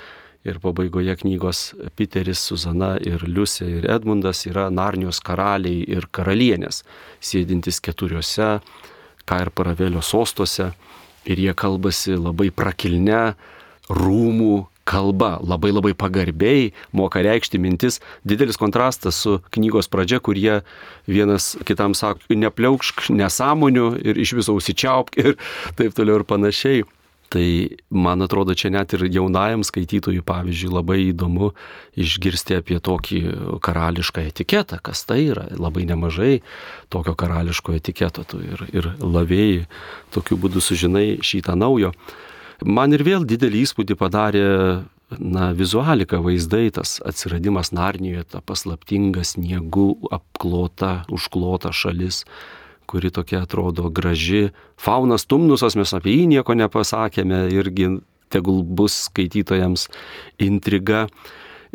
[0.46, 6.84] Ir pabaigoje knygos Piteris, Suzana ir Liusė ir Edmundas yra Narnijos karaliai ir karalienės,
[7.18, 8.60] sėdintis keturiose
[9.26, 10.72] ką ir paravelio sostuose,
[11.26, 13.34] ir jie kalbasi labai prakilne
[13.90, 17.98] rūmų kalba, labai labai pagarbiai moka reikšti mintis.
[18.22, 20.60] Didelis kontrastas su knygos pradžia, kur jie
[21.10, 25.34] vienas kitam sako, nepliaukšk nesąmonių ir iš viso užsičiaupk ir
[25.78, 26.86] taip toliau ir panašiai.
[27.28, 31.50] Tai man atrodo, čia net ir jaunajam skaitytojui, pavyzdžiui, labai įdomu
[31.98, 33.20] išgirsti apie tokį
[33.66, 35.48] karališką etiketą, kas tai yra.
[35.58, 36.40] Labai nemažai
[36.92, 39.66] tokio karališko etiketo tu ir, ir lavėjai
[40.14, 41.92] tokiu būdu sužinai šitą naujo.
[42.64, 44.46] Man ir vėl didelį įspūdį padarė
[45.18, 52.24] na, vizualika, vaizdai, tas atsiradimas Narnijoje, ta paslaptinga sniegu apklota, užklota šalis
[52.86, 54.50] kuri tokia atrodo graži.
[54.80, 57.96] Faunas Tumnusas, mes apie jį nieko nepasakėme, irgi
[58.32, 59.88] tegul bus skaitytojams
[60.42, 61.06] intriga.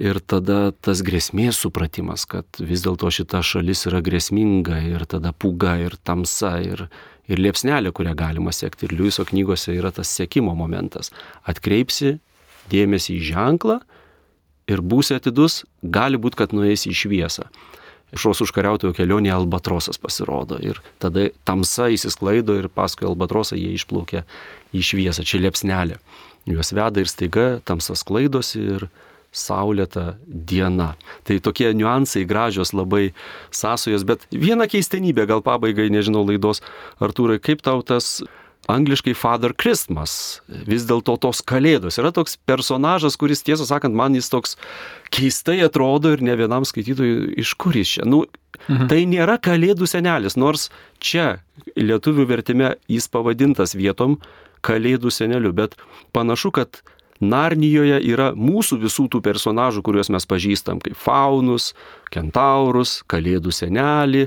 [0.01, 5.75] Ir tada tas grėsmės supratimas, kad vis dėlto šita šalis yra grėsminga ir tada puga
[5.83, 6.87] ir tamsa ir,
[7.29, 8.87] ir liepsnelė, kurią galima sekti.
[8.87, 11.11] Ir Liujiso knygose yra tas sekimo momentas.
[11.43, 12.15] Atkreipsi
[12.71, 13.77] dėmesį į ženklą
[14.71, 17.51] ir būsi atidus, gali būti, kad nueisi į šviesą
[18.15, 24.25] išos užkariautojo kelionėje albatrosas pasirodo ir tada tamsa įsisklaido ir paskui albatrosą jie išplaukia
[24.75, 25.99] į šviesą, čia liepsnelė.
[26.49, 28.87] Juos veda ir staiga tamsa sklaidosi ir
[29.31, 30.95] saulėta diena.
[31.23, 33.13] Tai tokie niuansai gražios labai
[33.55, 36.59] sąsojos, bet viena keistenybė, gal pabaigai, nežinau, laidos,
[36.99, 38.19] Artūrai, kaip tau tas
[38.69, 41.97] angliškai Father Christmas, vis dėlto tos kalėdos.
[42.01, 44.57] Yra toks personažas, kuris tiesą sakant, man jis toks
[45.13, 48.05] keistai atrodo ir ne vienam skaitytojui iš kur jis čia.
[48.05, 48.23] Nu,
[48.67, 48.87] mhm.
[48.91, 51.41] Tai nėra kalėdų senelis, nors čia
[51.75, 54.19] lietuvių vertime jis pavadintas vietom
[54.65, 55.77] kalėdų seneliu, bet
[56.13, 56.83] panašu, kad
[57.21, 61.75] Narnijoje yra mūsų visų tų personažų, kuriuos mes pažįstam, kaip faunus,
[62.09, 64.23] kentaurus, kalėdų senelį,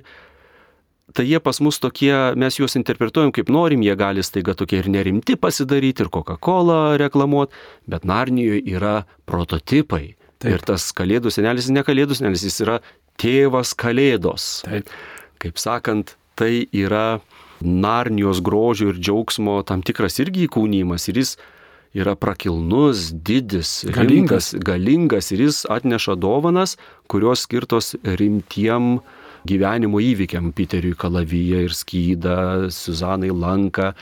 [1.12, 4.88] tai jie pas mus tokie, mes juos interpretuojam kaip norim, jie gali staiga tokie ir
[4.88, 7.52] nerimti pasidaryti, ir Coca-Cola reklamuoti,
[7.90, 8.96] bet Narnijoje yra
[9.28, 10.14] prototipai.
[10.40, 10.50] Taip.
[10.50, 12.80] Ir tas kalėdų senelis, ne kalėdų senelis, jis yra
[13.20, 14.64] tėvas kalėdos.
[14.66, 14.90] Taip.
[15.42, 17.20] Kaip sakant, tai yra
[17.64, 21.36] Narnijos grožio ir džiaugsmo tam tikras irgi įkūnymas ir jis
[21.94, 24.50] yra prakilnus, didis, galingas.
[24.50, 26.74] rimtas, galingas ir jis atneša dovanas,
[27.06, 28.98] kurios skirtos rimtiem
[29.48, 33.92] gyvenimo įvykiam Piteriui Kalavyje ir Skydą, Suzanai Lanka,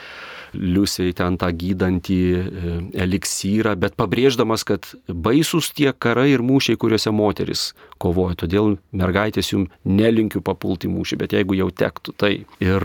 [0.53, 2.73] Liusiai ten tą gydantį e,
[3.05, 7.71] eliksyrą, bet pabrėždamas, kad baisus tie karai ir mūšiai, kuriuose moteris
[8.03, 8.37] kovoja.
[8.45, 12.35] Todėl mergaitės jums nelinkiu papulti mūšį, bet jeigu jau tektų, tai.
[12.61, 12.85] Ir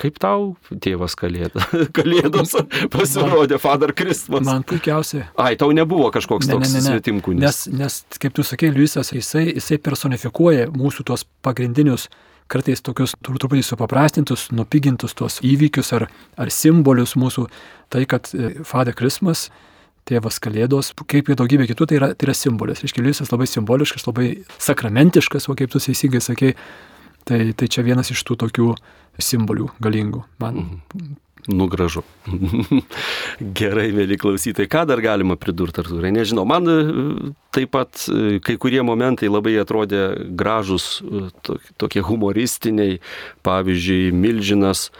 [0.00, 1.60] Kaip tau tėvas kalėda,
[1.96, 2.54] kalėdos
[2.92, 4.46] pasirodė, man, Father Christmas?
[4.48, 5.26] Man puikiausiai.
[5.40, 6.96] Ai, tau nebuvo kažkoks ne, toks ne, ne, ne.
[6.96, 7.44] svetimkūnis.
[7.44, 12.08] Nes, nes, kaip tu sakei, Liujisas, jisai, jisai personifikuoja mūsų tuos pagrindinius,
[12.50, 16.08] kartais tokius truputį supaprastintus, nupigintus tuos įvykius ar,
[16.40, 17.46] ar simbolius mūsų.
[17.92, 19.48] Tai, kad e, Father Christmas
[20.08, 22.82] tėvas Kalėdos, kaip ir daugybė kitų, tai yra, tai yra simbolis.
[22.86, 26.56] Iškia, Liujisas labai simboliškas, labai sakramentiškas, o kaip tu teisingai sakei,
[27.28, 28.70] Tai, tai čia vienas iš tų tokių
[29.20, 30.24] simbolių galingų.
[30.42, 30.62] Man.
[30.62, 31.18] Mhm.
[31.48, 32.02] Nugražu.
[33.58, 36.12] Gerai, mėly klausytai, ką dar galima pridurti, Artūrai?
[36.12, 36.76] Nežinau, man e,
[37.54, 40.02] taip pat e, kai kurie momentai labai atrodė
[40.36, 41.30] gražus, e,
[41.80, 42.98] tokie humoristiniai.
[43.46, 44.90] Pavyzdžiui, Milžinas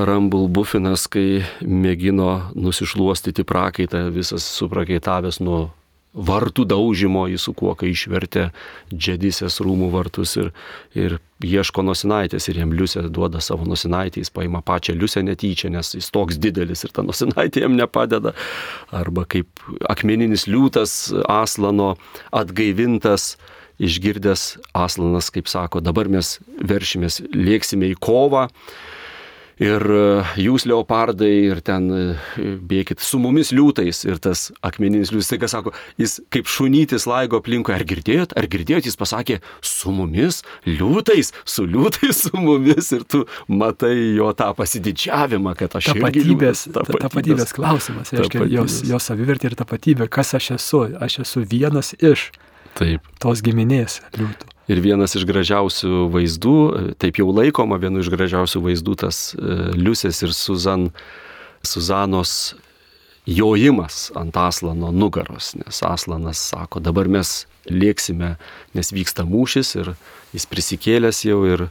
[0.00, 5.66] Rambul Bufinas, kai mėgino nusišluostyti prakaitą, visas suprakaitavęs nuo
[6.16, 8.48] vartų daužimo, jis su kuoka išvertė
[8.92, 10.50] džedisės rūmų vartus ir,
[10.96, 15.92] ir ieško nosinaitės ir jam liusė duoda savo nosinaitę, jis paima pačią liusę netyčia, nes
[15.98, 18.32] jis toks didelis ir ta nosinaitė jam nepadeda.
[18.96, 19.60] Arba kaip
[19.92, 21.94] akmeninis liūtas Aslano
[22.32, 23.34] atgaivintas
[23.76, 28.46] išgirdęs Aslanas, kaip sako, dabar mes veršimės, lėksime į kovą
[29.62, 30.00] ir e,
[30.40, 32.02] jūs leopardai ir ten e,
[32.68, 37.40] bėkit su mumis liūtais ir tas akmeninis liūtas, tai ką sako, jis kaip šunytis laigo
[37.40, 42.92] aplinkui, ar girdėjot, ar girdėjot, jis pasakė, su mumis liūtais, su liūtais su mumis.
[42.96, 49.08] Ir tu matai jo tą pasididžiavimą, kad aš tapatybės, tapatybės, tapatybės klausimas, reiškia, jos, jos
[49.10, 52.30] savivertė ir tapatybė, kas aš esu, aš esu vienas iš
[52.76, 53.06] Taip.
[53.22, 54.52] tos giminės liūtų.
[54.66, 56.56] Ir vienas iš gražiausių vaizdų,
[56.98, 60.88] taip jau laikoma vienu iš gražiausių vaizdų, tas e, Liusės ir Suzan,
[61.62, 62.56] Suzanos
[63.26, 68.34] jojimas ant Aslano nugaros, nes Aslanas sako, dabar mes lėksime,
[68.74, 69.92] nes vyksta mūšis ir
[70.34, 71.68] jis prisikėlęs jau ir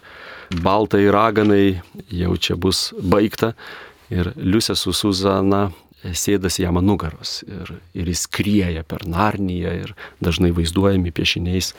[0.63, 1.81] baltai raganai
[2.11, 3.53] jau čia bus baigta.
[4.13, 5.71] Ir Liusė su Suzana
[6.13, 9.93] sėdasi jam ant nugaros ir, ir jis krieja per Narniją ir
[10.23, 11.71] dažnai vaizduojami piešiniais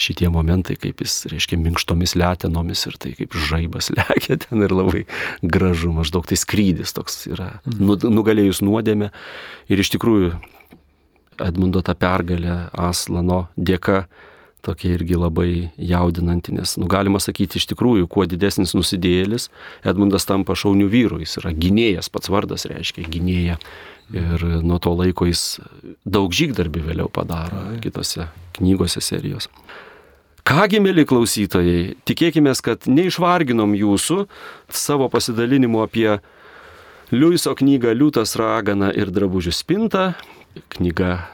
[0.00, 5.04] šitie momentai, kaip jis, reiškia, minkštomis letenomis ir tai kaip žaibas lekia ten ir labai
[5.42, 9.10] gražu, maždaug tai skrydis toks yra, nu, nugalėjus nuodėmę
[9.68, 10.34] ir iš tikrųjų
[11.40, 14.04] Edmundo ta pergalė Aslano dėka
[14.64, 19.48] tokia irgi labai jaudinanti, nes, nu, galima sakyti, iš tikrųjų, kuo didesnis nusidėjėlis,
[19.86, 23.60] Edmundas tampa šaunių vyrų, jis yra gynėjas, pats vardas reiškia gynėja.
[24.10, 25.60] Ir nuo to laiko jis
[26.02, 28.26] daug žygdarbį vėliau padaro kitose
[28.58, 29.46] knygose serijos.
[30.50, 34.24] Kągi, mėly klausytojai, tikėkime, kad neišvarginom jūsų
[34.74, 36.16] savo pasidalinimu apie
[37.10, 40.04] Liuiso knygą Liūtas ragana ir drabužių spinta,
[40.74, 41.28] knyga,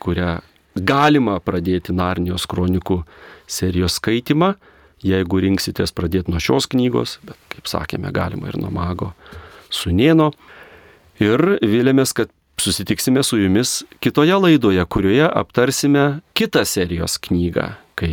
[0.00, 0.38] kurią
[0.76, 3.02] galima pradėti Narnijos kronikų
[3.50, 4.54] serijos skaitimą,
[5.04, 9.12] jeigu rinksitės pradėti nuo šios knygos, bet kaip sakėme, galima ir nuo mago
[9.72, 10.32] sunieno.
[11.22, 16.06] Ir vilėmės, kad susitiksime su jumis kitoje laidoje, kurioje aptarsime
[16.36, 18.12] kitą serijos knygą, kai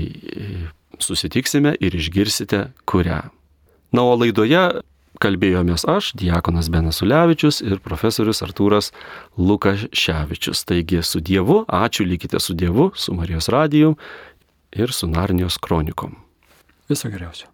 [1.03, 3.21] susitiksime ir išgirsite kurią.
[3.93, 4.83] Na, o laidoje
[5.21, 8.91] kalbėjomės aš, Diekonas Benas Ulevičius ir profesorius Artūras
[9.37, 10.65] Lukaševičius.
[10.69, 13.95] Taigi su Dievu, ačiū, likite su Dievu, su Marijos radiju
[14.73, 16.15] ir su Narnijos kronikom.
[16.89, 17.47] Viso geriausio.